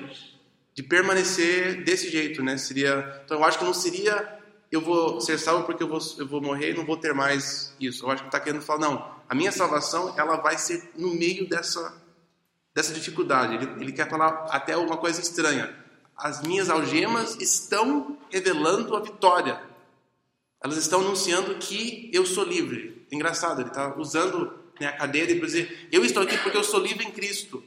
[0.73, 2.57] de permanecer desse jeito, né?
[2.57, 4.39] Seria, então eu acho que não seria
[4.71, 7.75] eu vou ser salvo porque eu vou, eu vou morrer e não vou ter mais
[7.79, 8.03] isso.
[8.03, 11.47] Eu acho que está querendo falar, não, a minha salvação ela vai ser no meio
[11.47, 12.01] dessa,
[12.73, 13.53] dessa dificuldade.
[13.53, 15.87] Ele, ele quer falar até uma coisa estranha.
[16.19, 19.61] As minhas algemas estão revelando a vitória.
[20.61, 23.05] Elas estão anunciando que eu sou livre.
[23.09, 26.81] Engraçado, ele está usando né, a cadeira para dizer: Eu estou aqui porque eu sou
[26.81, 27.63] livre em Cristo.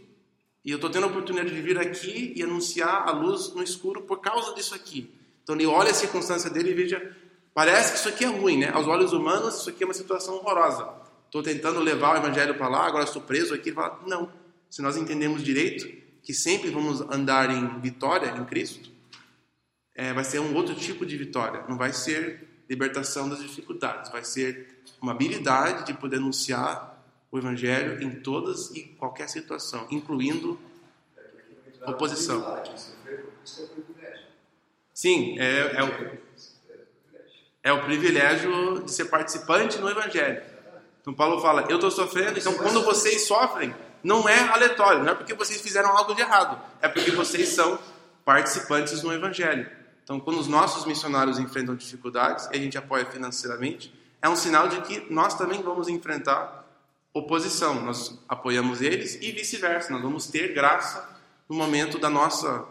[0.64, 4.02] E eu estou tendo a oportunidade de vir aqui e anunciar a luz no escuro
[4.02, 5.12] por causa disso aqui.
[5.42, 7.16] Então ele olha a circunstância dele e veja:
[7.54, 8.70] parece que isso aqui é ruim, né?
[8.70, 10.88] Aos olhos humanos, isso aqui é uma situação horrorosa.
[11.24, 13.70] Estou tentando levar o evangelho para lá, agora estou preso aqui.
[13.70, 14.30] Ele fala: Não.
[14.68, 18.90] Se nós entendemos direito que sempre vamos andar em vitória em Cristo,
[19.94, 21.64] é, vai ser um outro tipo de vitória.
[21.68, 26.92] Não vai ser libertação das dificuldades, vai ser uma habilidade de poder anunciar
[27.30, 30.58] o evangelho em todas e qualquer situação, incluindo
[31.86, 32.62] oposição.
[34.94, 36.18] Sim, é, é, o,
[37.64, 40.42] é o privilégio de ser participante no evangelho.
[41.00, 45.14] Então Paulo fala: Eu estou sofrendo, então quando vocês sofrem, não é aleatório, não é
[45.14, 47.78] porque vocês fizeram algo de errado, é porque vocês são
[48.24, 49.68] participantes no evangelho.
[50.04, 54.68] Então, quando os nossos missionários enfrentam dificuldades e a gente apoia financeiramente, é um sinal
[54.68, 56.64] de que nós também vamos enfrentar
[57.12, 57.80] oposição.
[57.82, 59.92] Nós apoiamos eles e vice-versa.
[59.92, 61.08] Nós vamos ter graça
[61.48, 62.64] no momento da nossa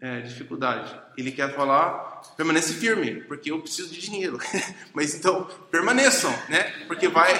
[0.00, 0.98] é, dificuldade.
[1.16, 4.38] Ele quer falar, permanece firme, porque eu preciso de dinheiro.
[4.92, 6.62] Mas então, permaneçam, né?
[6.86, 7.32] Porque vai,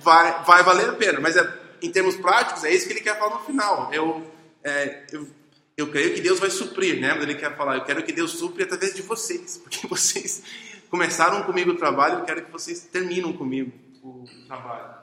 [0.00, 1.20] vai, vai valer a pena.
[1.20, 1.42] Mas é,
[1.82, 3.92] em termos práticos, é isso que ele quer falar no final.
[3.92, 4.30] Eu,
[4.64, 5.28] é, eu,
[5.76, 7.16] eu creio que Deus vai suprir, né?
[7.20, 10.42] Ele quer falar, eu quero que Deus supre através de vocês, porque vocês
[10.90, 13.72] começaram comigo o trabalho, eu quero que vocês terminam comigo
[14.02, 14.98] o trabalho.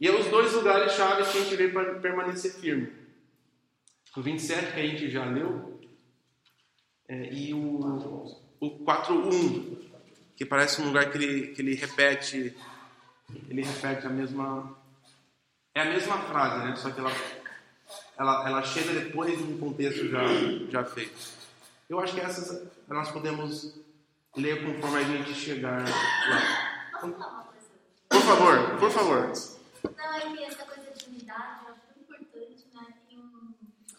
[0.00, 2.92] E é os dois lugares chaves que a gente vê para permanecer firme.
[4.16, 5.80] O 27 que a gente já leu,
[7.08, 9.78] é, e o, o 4.1,
[10.36, 12.54] que parece um lugar que ele, que ele repete,
[13.48, 14.76] ele repete a mesma,
[15.76, 16.74] é a mesma frase, né?
[16.74, 17.10] Só que ela,
[18.18, 20.22] ela, ela chega depois de um contexto já,
[20.70, 21.14] já feito.
[21.86, 23.78] Eu acho que essas nós podemos
[24.34, 26.90] ler conforme a gente chegar lá.
[26.92, 27.68] Posso falar uma coisa?
[28.08, 29.32] Por favor, por favor.
[29.96, 32.94] Não, é que essa coisa de unidade eu acho muito importante, né?
[33.06, 33.54] Tem um.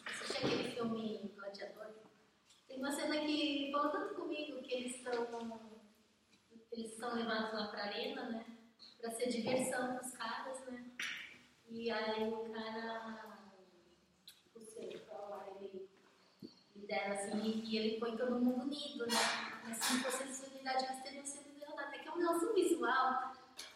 [0.07, 1.85] Assistir aquele filme Gladiador.
[2.67, 5.61] Tem uma cena que falou tanto comigo que eles estão.
[6.71, 8.45] Eles são levados lá pra arena, né?
[8.99, 10.83] Pra ser diversão dos caras, né?
[11.69, 13.17] E aí o cara.
[14.55, 15.87] O lá, ele
[16.75, 19.19] lidera assim, e- e ele põe todo mundo unido, né?
[19.63, 21.93] Mas se não fosse essa unidade, eles teriam sido derrotados.
[21.93, 23.33] É que é um negócio visual,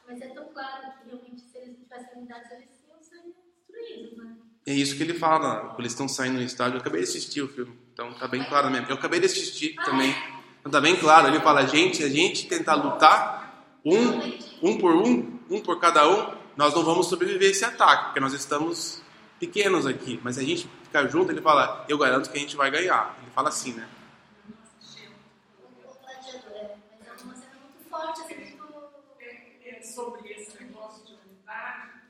[0.08, 3.34] mas é tão claro que realmente se eles não tivessem unidade, eles iam ser
[3.68, 4.36] destruídos, né?
[4.66, 6.76] É isso que ele fala quando eles estão saindo no estádio.
[6.78, 8.88] Eu acabei de assistir o filme, então tá bem claro mesmo.
[8.88, 10.14] Eu acabei de assistir também.
[10.60, 11.28] Então tá bem claro.
[11.28, 16.41] Ele fala, gente, a gente tentar lutar um, um por um, um por cada um,
[16.56, 19.02] nós não vamos sobreviver a esse ataque, porque nós estamos
[19.40, 20.20] pequenos aqui.
[20.24, 23.18] Mas se a gente ficar junto, ele fala, eu garanto que a gente vai ganhar.
[23.22, 23.90] Ele fala assim, né?
[29.64, 29.82] É.
[29.82, 32.02] Sobre esse negócio de unidade,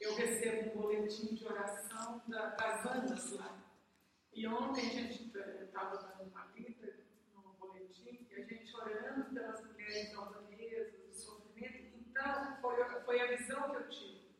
[0.00, 3.56] eu recebo um boletim de oração da, das Anas lá.
[4.32, 5.32] E ontem a gente
[5.62, 6.96] estava dando uma lida
[7.32, 10.39] no boletim e a gente orando pelas mulheres albanesas, do
[12.30, 14.30] Então, foi, foi a visão que eu tive.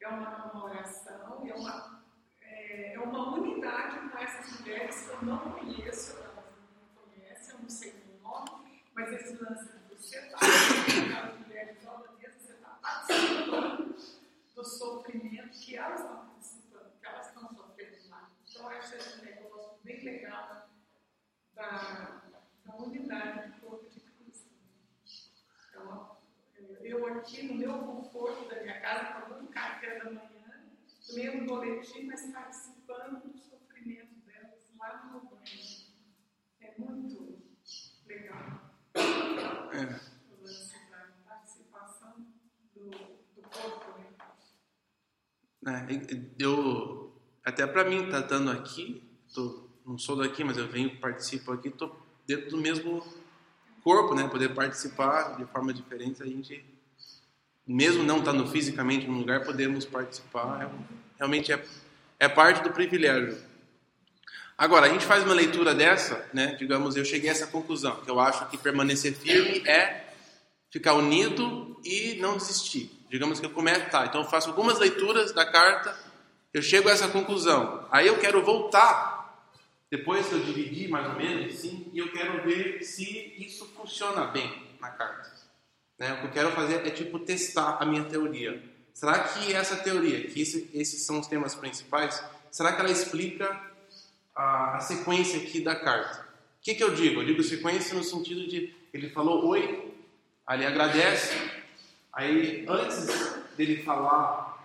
[0.00, 2.04] É uma, uma oração, é uma,
[2.40, 7.60] é, é uma unidade com essas mulheres que eu não conheço, elas não conhecem, eu
[7.60, 13.96] não sei o nome, mas esse lance estar com aquelas mulheres albanesas, você está participando
[14.54, 18.30] do sofrimento que elas estão participando, que elas estão sofrendo lá.
[18.48, 20.68] Então, eu acho esse negócio bem legal
[21.54, 22.22] da,
[22.64, 23.93] da unidade do corpo
[26.84, 30.68] eu aqui no meu conforto da minha casa, tomando café da manhã,
[31.14, 35.44] lendo boletim, mas participando do sofrimento delas lá no banho.
[36.60, 37.42] É muito
[38.06, 38.70] legal.
[38.94, 40.00] É.
[40.30, 42.26] O lance da participação
[42.74, 44.04] do, do corpo, né?
[45.66, 51.00] É, eu, até para mim, tá estando aqui, tô, não sou daqui, mas eu venho,
[51.00, 53.02] participo aqui, tô dentro do mesmo
[53.82, 54.28] corpo, né?
[54.28, 56.64] Poder participar de forma diferente, a gente,
[57.66, 60.62] mesmo não estando fisicamente num lugar, podemos participar.
[60.62, 61.64] É realmente é,
[62.18, 63.36] é parte do privilégio.
[64.56, 66.54] Agora, a gente faz uma leitura dessa, né?
[66.58, 70.04] Digamos, eu cheguei a essa conclusão, que eu acho que permanecer firme é
[70.70, 72.90] ficar unido e não desistir.
[73.10, 75.96] Digamos que eu começo, tá, então eu faço algumas leituras da carta,
[76.52, 77.86] eu chego a essa conclusão.
[77.90, 79.44] Aí eu quero voltar,
[79.90, 84.26] depois que eu dividi mais ou menos, sim, e eu quero ver se isso funciona
[84.26, 85.43] bem na carta.
[85.98, 86.12] Né?
[86.14, 88.62] O que eu quero fazer é tipo testar a minha teoria.
[88.92, 93.60] Será que essa teoria, que esse- esses são os temas principais, será que ela explica
[94.34, 96.22] a, a sequência aqui da carta?
[96.60, 97.20] O que, que eu digo?
[97.20, 99.92] Eu digo sequência no sentido de ele falou oi,
[100.48, 101.34] ele agradece,
[102.12, 103.06] aí antes
[103.56, 104.64] dele falar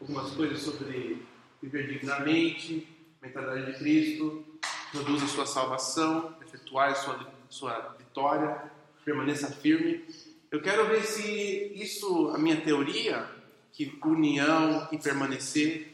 [0.00, 1.24] algumas coisas sobre
[1.62, 2.86] viver dignamente,
[3.22, 4.44] mentalidade de Cristo,
[4.90, 8.70] produz a sua salvação, efetuar sua, sua vitória,
[9.04, 10.04] permaneça firme.
[10.52, 13.26] Eu quero ver se isso, a minha teoria,
[13.72, 15.90] que união e permanecer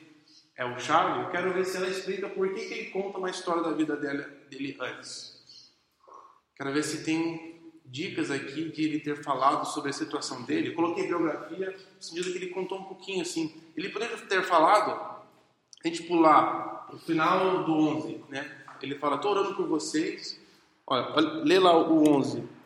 [0.56, 3.30] é o chave, eu quero ver se ela explica por que, que ele conta uma
[3.30, 5.72] história da vida dele, antes.
[6.56, 10.70] Quero ver se tem dicas aqui de ele ter falado sobre a situação dele.
[10.70, 13.54] Eu coloquei biografia, no sentido que ele contou um pouquinho assim.
[13.76, 15.22] Ele poderia ter falado,
[15.84, 18.64] a gente pular o final do 11, né?
[18.82, 20.40] Ele fala, estou orando por vocês.
[20.84, 22.57] Olha, lê lá o 11.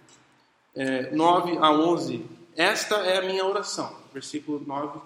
[0.74, 2.24] É, 9 a 11.
[2.56, 3.94] Esta é a minha oração.
[4.12, 5.00] Versículo 9,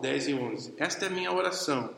[0.00, 0.74] 10 e 11.
[0.78, 1.94] Esta é a minha oração.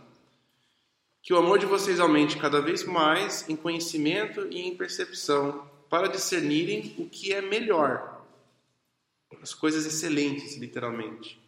[1.22, 6.08] Que o amor de vocês aumente cada vez mais em conhecimento e em percepção, para
[6.08, 8.24] discernirem o que é melhor.
[9.42, 11.38] As coisas excelentes, literalmente.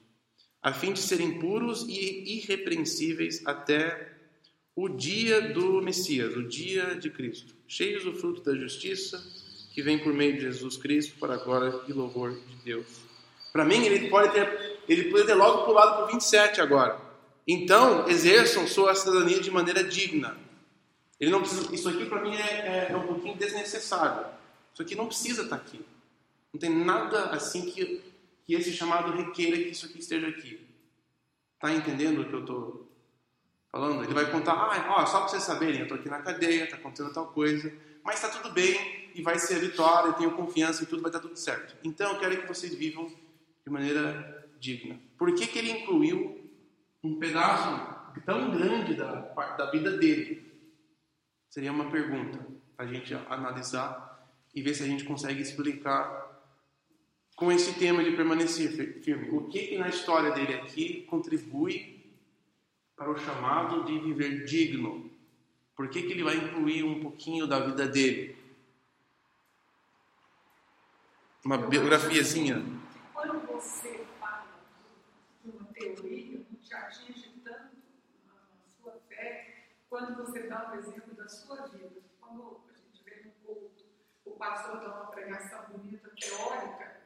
[0.62, 4.12] A fim de serem puros e irrepreensíveis até
[4.76, 9.18] o dia do Messias, o dia de Cristo, cheios do fruto da justiça
[9.72, 12.86] que vem por meio de Jesus Cristo para a glória e louvor de Deus.
[13.52, 17.00] Para mim, ele pode ter, ele pode ter logo pulado para o 27 agora.
[17.46, 20.36] Então, exerçam sua cidadania de maneira digna.
[21.18, 24.26] Ele não precisa, isso aqui para mim é, é um pouquinho desnecessário.
[24.72, 25.84] Isso aqui não precisa estar aqui.
[26.52, 28.02] Não tem nada assim que,
[28.46, 30.66] que esse chamado requeira que isso aqui esteja aqui.
[31.60, 32.88] Tá entendendo o que eu estou
[33.70, 34.02] falando?
[34.02, 36.76] Ele vai contar, ah, ó, só para vocês saberem, eu estou aqui na cadeia, está
[36.76, 37.72] acontecendo tal coisa,
[38.04, 41.10] mas está tudo bem e vai ser a vitória, eu tenho confiança e tudo vai
[41.10, 41.76] estar tudo certo.
[41.84, 44.98] Então eu quero que vocês vivam de maneira digna.
[45.18, 46.50] Por que, que ele incluiu
[47.02, 49.12] um pedaço tão grande da,
[49.56, 50.50] da vida dele?
[51.48, 52.46] Seria uma pergunta
[52.76, 54.10] para a gente analisar
[54.54, 56.28] e ver se a gente consegue explicar
[57.36, 59.30] com esse tema de permanecer firme.
[59.30, 62.14] O que, que na história dele aqui contribui
[62.94, 65.09] para o chamado de viver digno?
[65.80, 68.36] Por que, que ele vai incluir um pouquinho da vida dele?
[71.42, 72.62] Uma biografiazinha.
[73.14, 74.44] Quando você fala
[75.42, 77.76] de uma teoria, não te atinge tanto
[78.26, 78.34] na
[78.76, 82.02] sua fé, quando você dá o exemplo da sua vida.
[82.20, 83.86] Quando a gente vê no culto,
[84.26, 87.00] o pastor dá uma pregação bonita, teórica,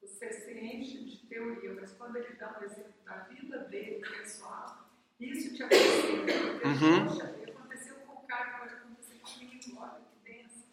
[0.00, 4.88] você se enche de teoria, mas quando ele dá um exemplo da vida dele, pessoal,
[5.20, 6.24] isso te aconteceu.
[6.24, 7.06] Porque, Uhum.
[7.06, 7.44] poxa,
[7.74, 10.68] aconteceu com o cara, pode acontecer comigo, olha que benção.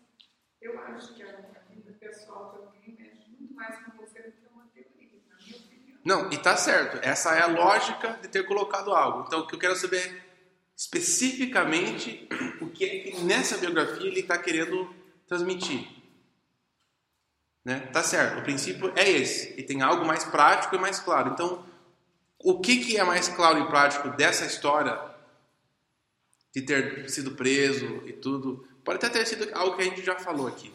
[0.96, 1.28] Acho que a
[1.70, 6.00] vida pessoal alguém mexe muito mais com você do que uma teoria, na minha opinião.
[6.04, 7.00] Não, e tá certo.
[7.02, 9.26] Essa é a lógica de ter colocado algo.
[9.28, 10.32] Então, o que eu quero saber é
[10.76, 12.28] especificamente
[12.60, 14.94] o que é que nessa biografia ele está querendo
[15.28, 15.88] transmitir.
[17.64, 17.80] Né?
[17.94, 19.54] Tá certo, o princípio é esse.
[19.60, 21.32] E tem algo mais prático e mais claro.
[21.32, 21.64] Então,
[22.40, 25.00] o que, que é mais claro e prático dessa história
[26.54, 28.68] de ter sido preso e tudo?
[28.84, 30.74] Pode até ter sido algo que a gente já falou aqui.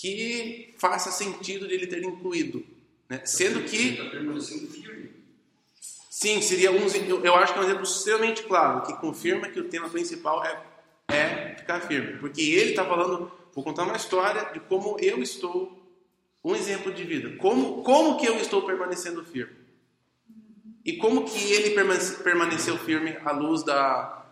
[0.00, 2.64] Que faça sentido de ele ter incluído.
[3.06, 3.20] Né?
[3.26, 5.10] Sendo que Está permanecendo firme.
[6.08, 6.86] Sim, seria um.
[7.22, 10.62] Eu, acho que é um exemplo extremamente claro, que confirma que o tema principal é,
[11.08, 12.18] é ficar firme.
[12.18, 15.78] Porque ele está falando, vou contar uma história de como eu estou,
[16.42, 17.36] um exemplo de vida.
[17.36, 19.56] Como, como que eu estou permanecendo firme.
[20.82, 24.24] E como que ele permane- permaneceu firme à luz da,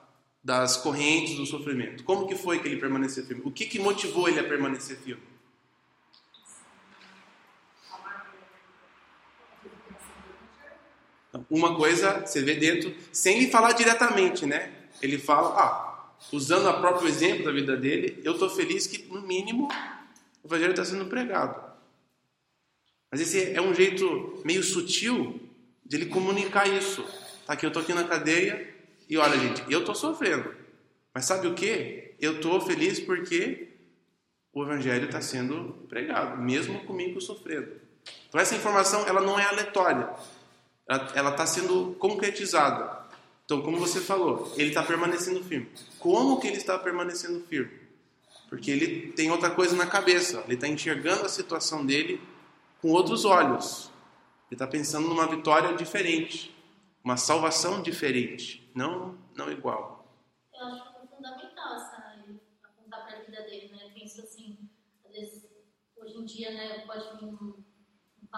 [0.42, 2.04] das correntes do sofrimento.
[2.04, 3.42] Como que foi que ele permaneceu firme?
[3.44, 5.22] O que, que motivou ele a permanecer firme?
[11.50, 14.72] Uma coisa você vê dentro, sem lhe falar diretamente, né?
[15.00, 19.22] Ele fala, ah, usando o próprio exemplo da vida dele, eu estou feliz que, no
[19.22, 19.68] mínimo,
[20.42, 21.60] o evangelho está sendo pregado.
[23.10, 25.40] Mas esse é um jeito meio sutil
[25.84, 27.04] de ele comunicar isso.
[27.46, 28.74] Tá que eu estou aqui na cadeia
[29.08, 30.54] e olha, gente, eu estou sofrendo.
[31.14, 32.14] Mas sabe o que?
[32.20, 33.68] Eu estou feliz porque
[34.52, 37.72] o evangelho está sendo pregado, mesmo comigo sofrendo.
[38.28, 40.10] Então essa informação ela não é aleatória
[40.88, 43.06] ela está sendo concretizada.
[43.44, 45.70] Então, como você falou, ele está permanecendo firme.
[45.98, 47.88] Como que ele está permanecendo firme?
[48.48, 50.42] Porque ele tem outra coisa na cabeça.
[50.44, 52.20] Ele está enxergando a situação dele
[52.80, 53.90] com outros olhos.
[54.50, 56.54] Ele está pensando numa vitória diferente,
[57.04, 60.10] uma salvação diferente, não não igual.
[60.52, 61.96] Eu acho é fundamental essa,
[62.64, 63.84] apontar para a vida dele, né?
[63.84, 64.58] Eu penso assim,
[65.96, 67.67] hoje em dia, né, pode vir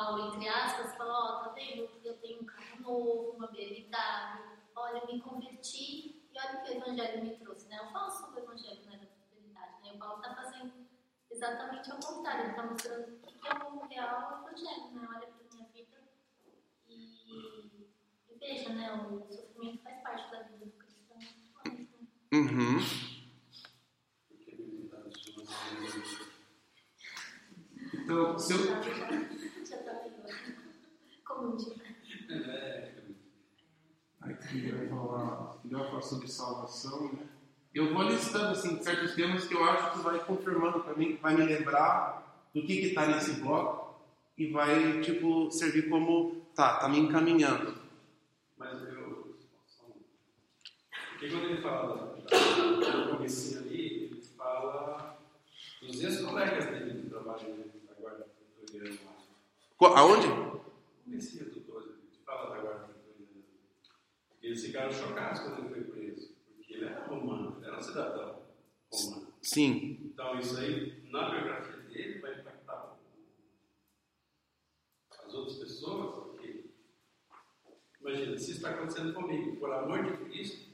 [0.00, 1.90] Paulo, entre aspas, fala, ó, tá vendo?
[2.02, 3.90] Eu tenho um carro novo, uma BMW,
[4.74, 7.78] olha, eu me converti e olha o que o evangelho me trouxe, né?
[7.78, 9.92] Eu falo sobre o evangelho, né, da prosperidade, né?
[9.92, 10.72] O Paulo tá fazendo
[11.30, 15.06] exatamente ao contrário, ele tá mostrando o que é o real evangelho, né?
[15.06, 15.98] Olha pra minha vida
[16.88, 17.90] e,
[18.30, 18.92] e veja, né?
[18.94, 21.18] O sofrimento faz parte da vida do cristão.
[21.18, 21.86] Né?
[22.32, 22.78] Uhum.
[24.92, 25.60] A
[27.92, 29.39] Então, se eu.
[31.38, 31.74] Um dia.
[32.30, 32.90] É,
[34.22, 37.26] Aí que vai falar, vai falar sobre salvação, né?
[37.74, 41.34] Eu vou listando assim certos temas que eu acho que vai confirmando para mim, vai
[41.36, 44.00] me lembrar do que que tá nesse bloco
[44.36, 47.74] e vai tipo servir como tá, tá me encaminhando.
[48.58, 49.36] Mas eu.
[49.66, 49.92] só um-
[51.12, 55.18] Porque quando ele fala no comecinho ali, ele fala
[55.80, 58.26] dos ex-colegas dele na guarda
[58.58, 59.12] pretoriana lá.
[59.78, 60.49] Co- Aonde?
[61.10, 63.42] Comecinho do 12, ele fala da guarda pretoriana.
[64.40, 68.42] Eles ficaram chocados quando ele foi preso, porque ele era romano, ele era um cidadão
[68.92, 69.34] romano.
[69.42, 69.98] Sim.
[70.04, 72.96] Então isso aí, na biografia dele, vai impactar
[75.26, 76.70] as outras pessoas, porque
[78.00, 80.70] imagina, se isso está acontecendo comigo, por amor de Cristo,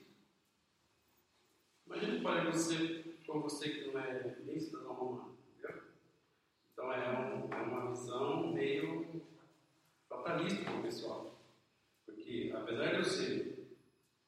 [1.86, 5.34] imagina que pode acontecer com você que não é nem cidadão romano?
[6.74, 9.15] Então é, um- é uma visão meio
[10.26, 11.38] fatalista do pessoal.
[12.04, 13.68] Porque apesar de eu ser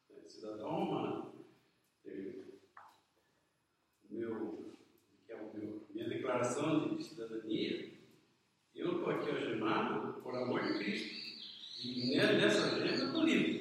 [0.08, 1.34] né, cidadão romano,
[2.04, 2.60] ter
[4.08, 4.76] o meu,
[5.26, 7.90] que é o meu, minha declaração de cidadania,
[8.76, 11.18] eu estou aqui algemado por amor de Cristo.
[11.82, 13.58] E ne- nessa agenda eu estou livre.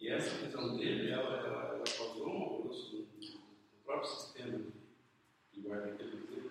[0.00, 3.38] E essa visão dele, ela, ela, ela causou um alvoroço no,
[3.84, 4.60] próprio sistema
[5.52, 6.48] de guarda que ele pelos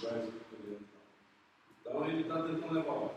[0.00, 0.41] guardas pretorianos.
[2.02, 2.90] Então ele está tentando levar.
[2.90, 3.14] ó,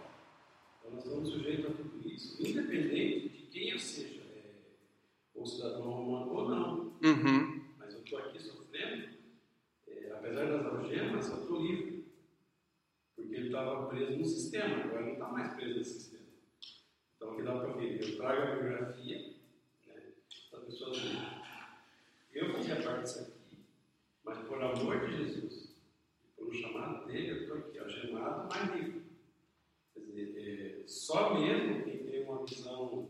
[0.80, 4.62] Então nós estamos sujeitos a tudo isso, independente de quem eu seja, é,
[5.34, 6.76] ou cidadão romano ou não.
[7.04, 7.66] Uhum.
[7.80, 9.10] Mas eu estou aqui sofrendo,
[9.88, 12.06] é, apesar das algemas, eu estou livre.
[13.16, 16.26] Porque ele estava preso no sistema, agora não está mais preso no sistema.
[17.16, 18.04] Então o que dá para ver?
[18.04, 19.34] Eu trago a biografia
[19.88, 20.02] né,
[20.52, 21.24] das pessoas livres.
[22.34, 23.58] Eu fazia parte disso aqui,
[24.24, 25.65] mas por amor de Jesus,
[26.48, 29.02] um chamado dele, eu estou aqui, algemado, mas livre.
[29.94, 33.08] Quer dizer, é, só mesmo quem tem uma visão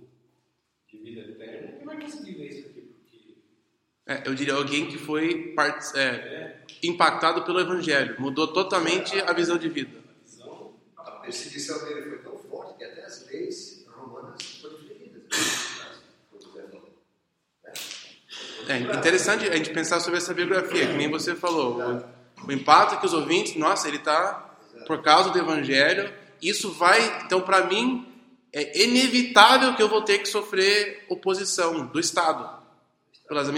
[0.87, 3.35] de vida eterna que vai conseguir ver isso aqui, porque
[4.07, 9.33] É, eu diria alguém que foi part- é, é impactado pelo evangelho, mudou totalmente a
[9.33, 9.97] visão de vida.
[9.97, 15.23] a visão A perseguição dele foi tão forte que até as leis romanas foram feridas.
[18.67, 22.03] É interessante a gente pensar sobre essa biografia, que nem você falou.
[22.43, 26.13] O, impacto que os ouvintes, nossa, ele tá por causa do evangelho.
[26.41, 28.07] Isso vai, então, para mim,
[28.51, 32.63] é inevitável que eu vou ter que sofrer oposição do Estado.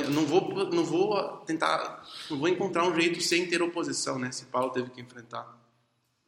[0.09, 4.31] Não vou, não vou tentar, não vou encontrar um jeito sem ter oposição, né?
[4.31, 5.57] Se Paulo teve que enfrentar.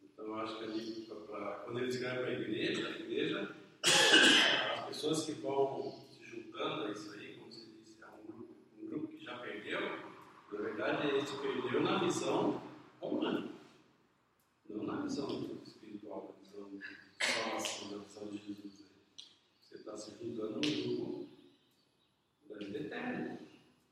[0.03, 5.23] Então, acho que ali, pra, quando ele escreve para a igreja, a igreja, as pessoas
[5.23, 9.07] que vão se juntando a isso aí, como você disse, é um grupo, um grupo
[9.07, 9.79] que já perdeu,
[10.51, 12.61] na verdade, ele se perdeu na visão
[13.01, 13.49] humana,
[14.69, 18.85] não na visão espiritual, na visão de salvação, na visão de Jesus.
[19.61, 21.27] Você está se juntando a um grupo
[22.47, 23.39] da vida eterna,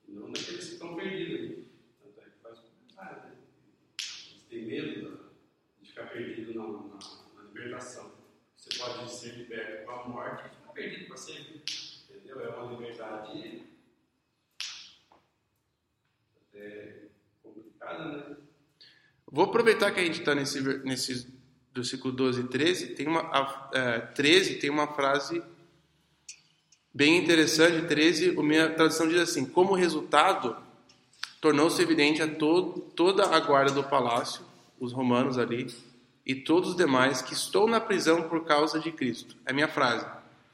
[0.08, 1.68] e não daqueles que estão perdidos aí.
[2.02, 3.36] Tanto é que faz o contrário, né?
[4.00, 5.28] Eles têm medo da-
[5.82, 8.14] de ficar perdido na, na- na libertação.
[8.56, 11.64] Você pode ser liberto com a morte e ficar perdido para sempre.
[12.10, 12.40] Entendeu?
[12.42, 13.68] É uma liberdade
[16.50, 17.10] até
[17.44, 18.38] complicada, né?
[19.38, 21.32] Vou aproveitar que a gente está nesse, nesse
[21.72, 22.88] versículo 12 e 13.
[22.96, 25.44] Tem uma, a, é, 13 tem uma frase
[26.92, 27.86] bem interessante.
[27.86, 30.58] 13, a minha tradução diz assim: Como resultado,
[31.40, 34.44] tornou-se evidente a todo, toda a guarda do palácio,
[34.80, 35.68] os romanos ali,
[36.26, 39.36] e todos os demais, que estou na prisão por causa de Cristo.
[39.46, 40.04] É a minha frase.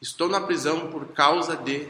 [0.02, 1.88] Estou na prisão por causa de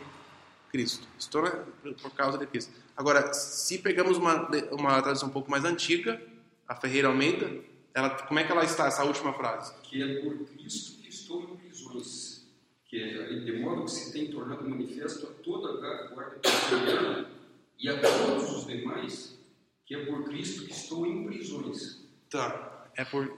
[0.72, 1.08] Cristo.
[1.18, 2.72] Estou na, por causa de Cristo.
[2.96, 6.22] Agora, se pegamos uma, uma tradução um pouco mais antiga,
[6.68, 7.52] a Ferreira Almeida,
[7.94, 9.74] ela, como é que ela está, essa última frase?
[9.94, 12.48] que é por Cristo que estou em prisões,
[12.86, 17.30] que é de modo que se tem tornado manifesto a toda a guarda pretoriana
[17.78, 19.38] e a todos os demais,
[19.86, 22.04] que é por Cristo que estou em prisões.
[22.28, 22.88] Tá.
[22.96, 23.38] É por.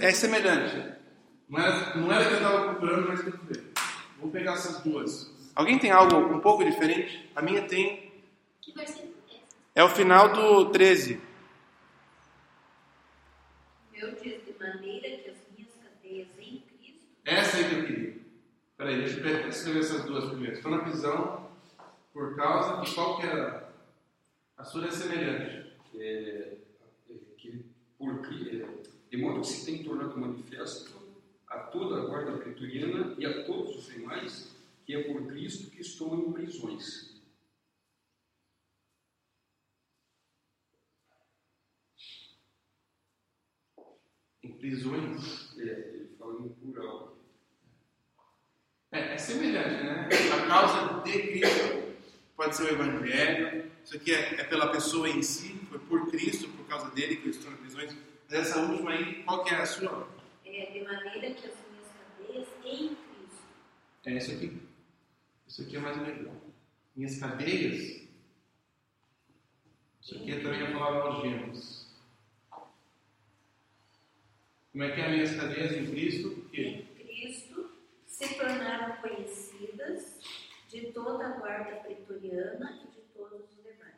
[0.00, 0.94] É semelhante.
[1.46, 3.62] Não era, não era que eu estava procurando, mas tudo bem.
[4.18, 5.30] Vou pegar essas duas.
[5.54, 7.28] Alguém tem algo um pouco diferente?
[7.36, 8.10] A minha tem.
[8.62, 9.12] Que versículo
[9.74, 9.80] é?
[9.80, 11.20] É o final do 13.
[14.04, 18.16] Eu disse de maneira que as minhas cadeias em Cristo Essa aí que eu queria.
[18.76, 20.58] Peraí, deixa eu escrever essas duas primeiras.
[20.58, 21.50] Estou na prisão
[22.12, 23.72] por causa de qual que era?
[24.58, 25.72] A sua é semelhante.
[25.94, 26.58] é,
[27.08, 27.64] é, que
[27.96, 28.66] por, é,
[29.10, 31.02] de modo que se tem tornado manifesto
[31.46, 35.80] a toda a guarda pretoriana e a todos os demais que é por Cristo que
[35.80, 37.14] estão em prisões.
[44.44, 45.54] Em prisões.
[45.58, 47.18] É, ele fala no plural.
[48.92, 50.08] É, é semelhante, né?
[50.32, 51.96] A causa de Cristo
[52.34, 53.70] pode ser o Evangelho.
[53.84, 57.26] Isso aqui é, é pela pessoa em si, foi por Cristo, por causa dele que
[57.26, 57.94] eu estou em prisões.
[58.24, 60.08] Mas essa última aí, qual que é a sua?
[60.46, 63.42] é de maneira que as minhas cadeias em Cristo.
[64.06, 64.62] É isso aqui.
[65.46, 66.34] Isso aqui é mais legal.
[66.96, 68.02] Minhas cadeias.
[70.00, 71.83] Isso aqui é também a palavra algemas.
[74.74, 76.30] Como é que é minhas cadeias em Cristo?
[76.50, 77.70] Que Em Cristo
[78.08, 80.18] se tornaram conhecidas
[80.68, 83.94] de toda a guarda pretoriana e de todos os demais.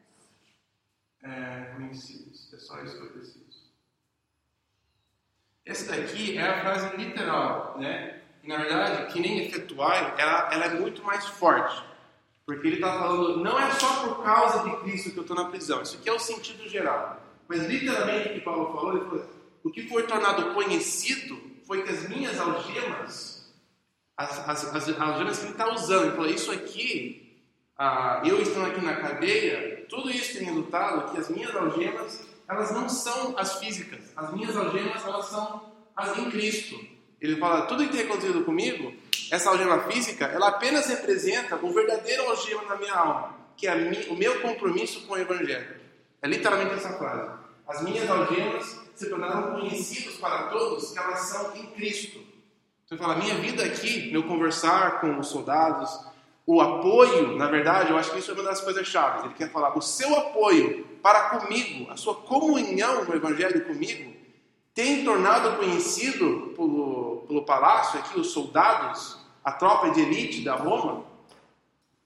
[1.22, 2.53] é, conhecidos.
[2.53, 3.47] É só isso que eu preciso.
[5.64, 8.20] Essa daqui é a frase literal, né?
[8.45, 11.83] Na verdade, que nem efetuar, ela, ela é muito mais forte.
[12.45, 15.47] Porque ele está falando, não é só por causa de Cristo que eu estou na
[15.49, 15.81] prisão.
[15.81, 17.20] Isso aqui é o sentido geral.
[17.49, 19.36] Mas literalmente o que Paulo falou, ele falou,
[19.67, 23.53] o que foi tornado conhecido foi que as minhas algemas,
[24.17, 27.37] as, as, as algemas que ele está usando, ele falou, isso aqui,
[27.77, 32.71] ah, eu estando aqui na cadeia, tudo isso tem resultado que as minhas algemas, elas
[32.71, 34.01] não são as físicas.
[34.17, 36.79] As minhas algemas, elas são as em Cristo.
[37.21, 38.95] Ele fala, tudo que tem acontecido comigo,
[39.31, 44.07] essa algema física, ela apenas representa o verdadeiro algema da minha alma, que é mi-
[44.09, 45.81] o meu compromisso com o Evangelho.
[46.23, 47.31] É literalmente essa frase.
[47.67, 52.19] As minhas algemas se tornaram conhecidas para todos que elas são em Cristo.
[52.91, 56.01] Ele fala, minha vida aqui, meu conversar com os soldados,
[56.47, 59.25] o apoio, na verdade, eu acho que isso é uma das coisas chaves.
[59.25, 64.15] Ele quer falar, o seu apoio para comigo, a sua comunhão no Evangelho comigo,
[64.73, 71.05] tem tornado conhecido pelo, pelo palácio aqui, os soldados, a tropa de elite da Roma,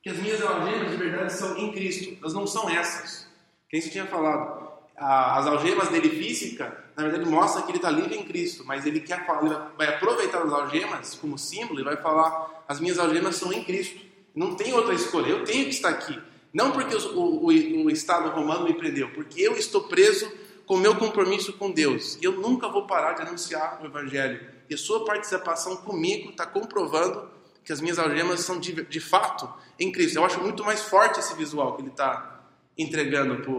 [0.02, 3.28] que as minhas algemas de verdade são em Cristo, elas não são essas.
[3.68, 4.69] Quem se tinha falado?
[5.02, 9.00] As algemas dele física, na verdade, mostra que ele está livre em Cristo, mas ele
[9.00, 13.50] quer ele vai aproveitar as algemas como símbolo e vai falar: as minhas algemas são
[13.50, 13.98] em Cristo.
[14.34, 16.20] Não tem outra escolha, eu tenho que estar aqui.
[16.52, 20.30] Não porque o, o, o Estado romano me prendeu, porque eu estou preso
[20.66, 22.18] com o meu compromisso com Deus.
[22.20, 24.46] Eu nunca vou parar de anunciar o Evangelho.
[24.68, 27.26] E a sua participação comigo está comprovando
[27.64, 30.16] que as minhas algemas são de, de fato em Cristo.
[30.16, 32.39] Eu acho muito mais forte esse visual que ele está
[32.82, 33.52] entregando para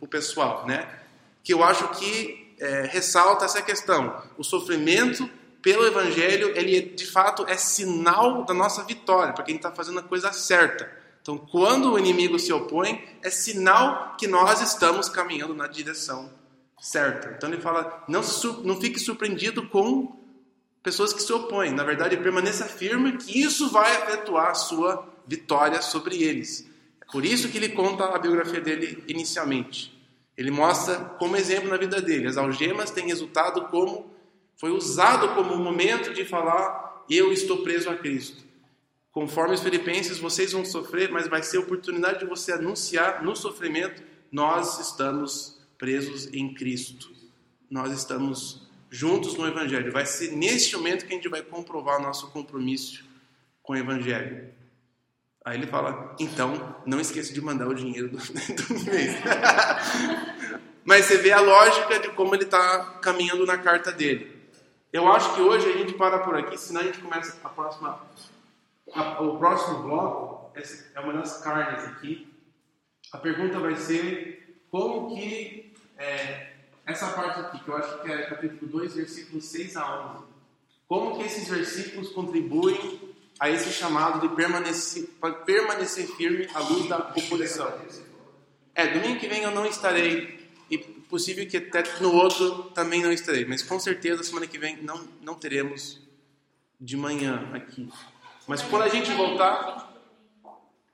[0.00, 0.88] o pessoal, né?
[1.42, 4.22] Que eu acho que é, ressalta essa questão.
[4.36, 5.28] O sofrimento
[5.62, 9.98] pelo Evangelho, ele de fato é sinal da nossa vitória, porque a gente está fazendo
[9.98, 10.90] a coisa certa.
[11.22, 16.30] Então, quando o inimigo se opõe, é sinal que nós estamos caminhando na direção
[16.80, 17.34] certa.
[17.36, 18.22] Então ele fala, não,
[18.64, 20.16] não fique surpreendido com
[20.82, 21.72] pessoas que se opõem.
[21.72, 26.69] Na verdade, permaneça firme que isso vai efetuar a sua vitória sobre eles.
[27.12, 29.98] Por isso que ele conta a biografia dele inicialmente.
[30.36, 32.28] Ele mostra como exemplo na vida dele.
[32.28, 34.10] As algemas têm resultado como
[34.56, 38.44] foi usado como momento de falar eu estou preso a Cristo.
[39.10, 44.02] Conforme os filipenses, vocês vão sofrer, mas vai ser oportunidade de você anunciar no sofrimento
[44.30, 47.10] nós estamos presos em Cristo.
[47.68, 49.90] Nós estamos juntos no Evangelho.
[49.90, 53.04] Vai ser neste momento que a gente vai comprovar nosso compromisso
[53.62, 54.52] com o Evangelho.
[55.44, 59.16] Aí ele fala, então, não esqueça de mandar o dinheiro do, do mês.
[60.84, 64.38] Mas você vê a lógica de como ele está caminhando na carta dele.
[64.92, 68.00] Eu acho que hoje a gente para por aqui, senão a gente começa a próxima,
[68.92, 70.52] a- o próximo bloco
[70.94, 72.26] é uma das carnes aqui.
[73.12, 76.54] A pergunta vai ser como que é,
[76.86, 80.24] essa parte aqui, que eu acho que é capítulo 2, versículos 6 a 11,
[80.88, 83.09] como que esses versículos contribuem
[83.40, 85.08] a esse chamado de permanecer,
[85.46, 87.72] permanecer firme à luz da oposição?
[88.74, 90.38] É, domingo que vem eu não estarei
[90.70, 94.76] e possível que até no outro também não estarei, mas com certeza semana que vem
[94.82, 96.00] não, não teremos
[96.78, 97.90] de manhã aqui.
[98.46, 99.90] Mas quando a gente voltar,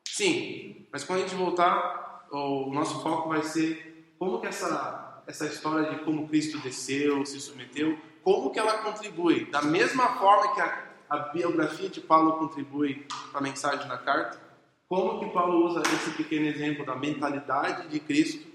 [0.05, 5.47] sim, mas quando a gente voltar, o nosso foco vai ser como que essa, essa
[5.47, 10.61] história de como Cristo desceu, se submeteu, como que ela contribui, da mesma forma que
[10.61, 14.41] a, a biografia de Paulo contribui para a mensagem da carta,
[14.89, 18.47] como que Paulo usa esse pequeno exemplo da mentalidade de Cristo.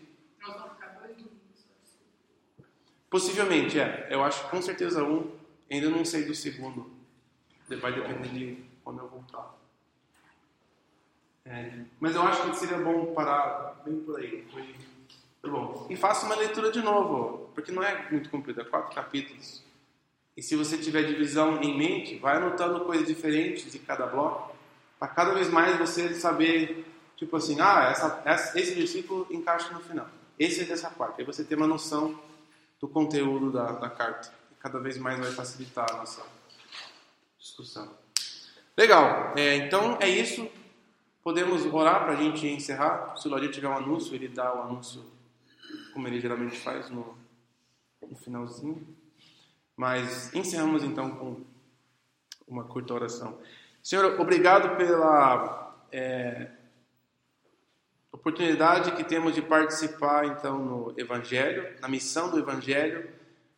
[3.09, 4.07] Possivelmente, é.
[4.09, 5.29] Eu acho com certeza um.
[5.69, 6.89] Ainda não sei do segundo.
[7.67, 9.53] Vai depender de quando eu voltar.
[11.45, 14.47] É, mas eu acho que seria bom parar bem por aí.
[14.51, 14.75] Foi,
[15.41, 15.87] foi bom.
[15.89, 19.63] E faça uma leitura de novo, porque não é muito comprido, é quatro capítulos.
[20.35, 24.55] E se você tiver divisão em mente, vai anotando coisas diferentes de cada bloco,
[24.97, 26.85] para cada vez mais você saber,
[27.17, 30.07] tipo assim, ah, essa, essa, esse versículo encaixa no final.
[30.37, 31.19] Esse é dessa parte.
[31.19, 32.19] Aí você tem uma noção
[32.79, 34.33] do conteúdo da, da carta.
[34.59, 36.23] Cada vez mais vai facilitar a nossa
[37.37, 37.95] discussão.
[38.77, 39.33] Legal.
[39.35, 40.47] É, então é isso.
[41.23, 43.15] Podemos orar para a gente encerrar.
[43.17, 45.03] Se o Laurinho tiver um anúncio, ele dá o anúncio
[45.93, 47.17] como ele geralmente faz no,
[48.09, 48.85] no finalzinho.
[49.81, 51.37] Mas encerramos então com
[52.47, 53.39] uma curta oração.
[53.81, 56.49] Senhor, obrigado pela é,
[58.11, 63.09] oportunidade que temos de participar então no Evangelho, na missão do Evangelho,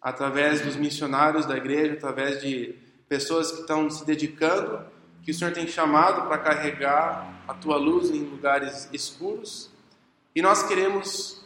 [0.01, 2.73] através dos missionários da igreja, através de
[3.09, 4.81] pessoas que estão se dedicando,
[5.23, 9.69] que o Senhor tem chamado para carregar a tua luz em lugares escuros.
[10.33, 11.45] E nós queremos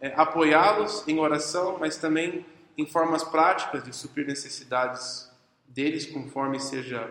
[0.00, 2.46] é, apoiá-los em oração, mas também
[2.76, 5.30] em formas práticas de suprir necessidades
[5.66, 7.10] deles, conforme seja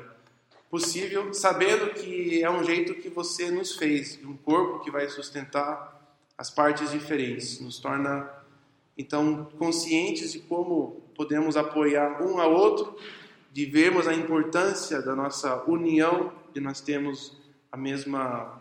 [0.70, 6.00] possível, sabendo que é um jeito que você nos fez, um corpo que vai sustentar
[6.38, 8.30] as partes diferentes, nos torna
[8.98, 12.96] então conscientes de como podemos apoiar um ao outro,
[13.52, 17.38] de vermos a importância da nossa união, de nós termos
[17.72, 18.60] a mesma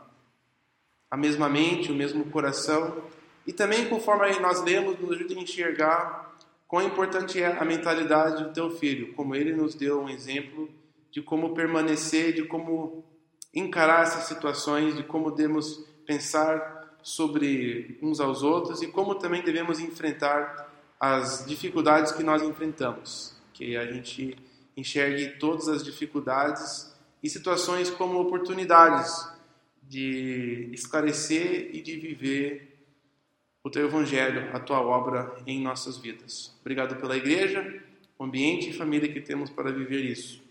[1.10, 3.02] a mesma mente, o mesmo coração,
[3.44, 6.29] e também conforme nós lemos, nos ajuda a enxergar
[6.70, 10.70] quão importante é a mentalidade do teu filho, como ele nos deu um exemplo
[11.10, 13.04] de como permanecer, de como
[13.52, 19.80] encarar essas situações, de como devemos pensar sobre uns aos outros e como também devemos
[19.80, 23.34] enfrentar as dificuldades que nós enfrentamos.
[23.52, 24.36] Que a gente
[24.76, 29.28] enxergue todas as dificuldades e situações como oportunidades
[29.82, 32.69] de esclarecer e de viver
[33.62, 36.56] o teu evangelho, a tua obra em nossas vidas.
[36.60, 37.82] Obrigado pela igreja,
[38.18, 40.42] ambiente e família que temos para viver isso.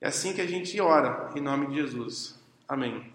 [0.00, 2.40] É assim que a gente ora, em nome de Jesus.
[2.68, 3.12] Amém.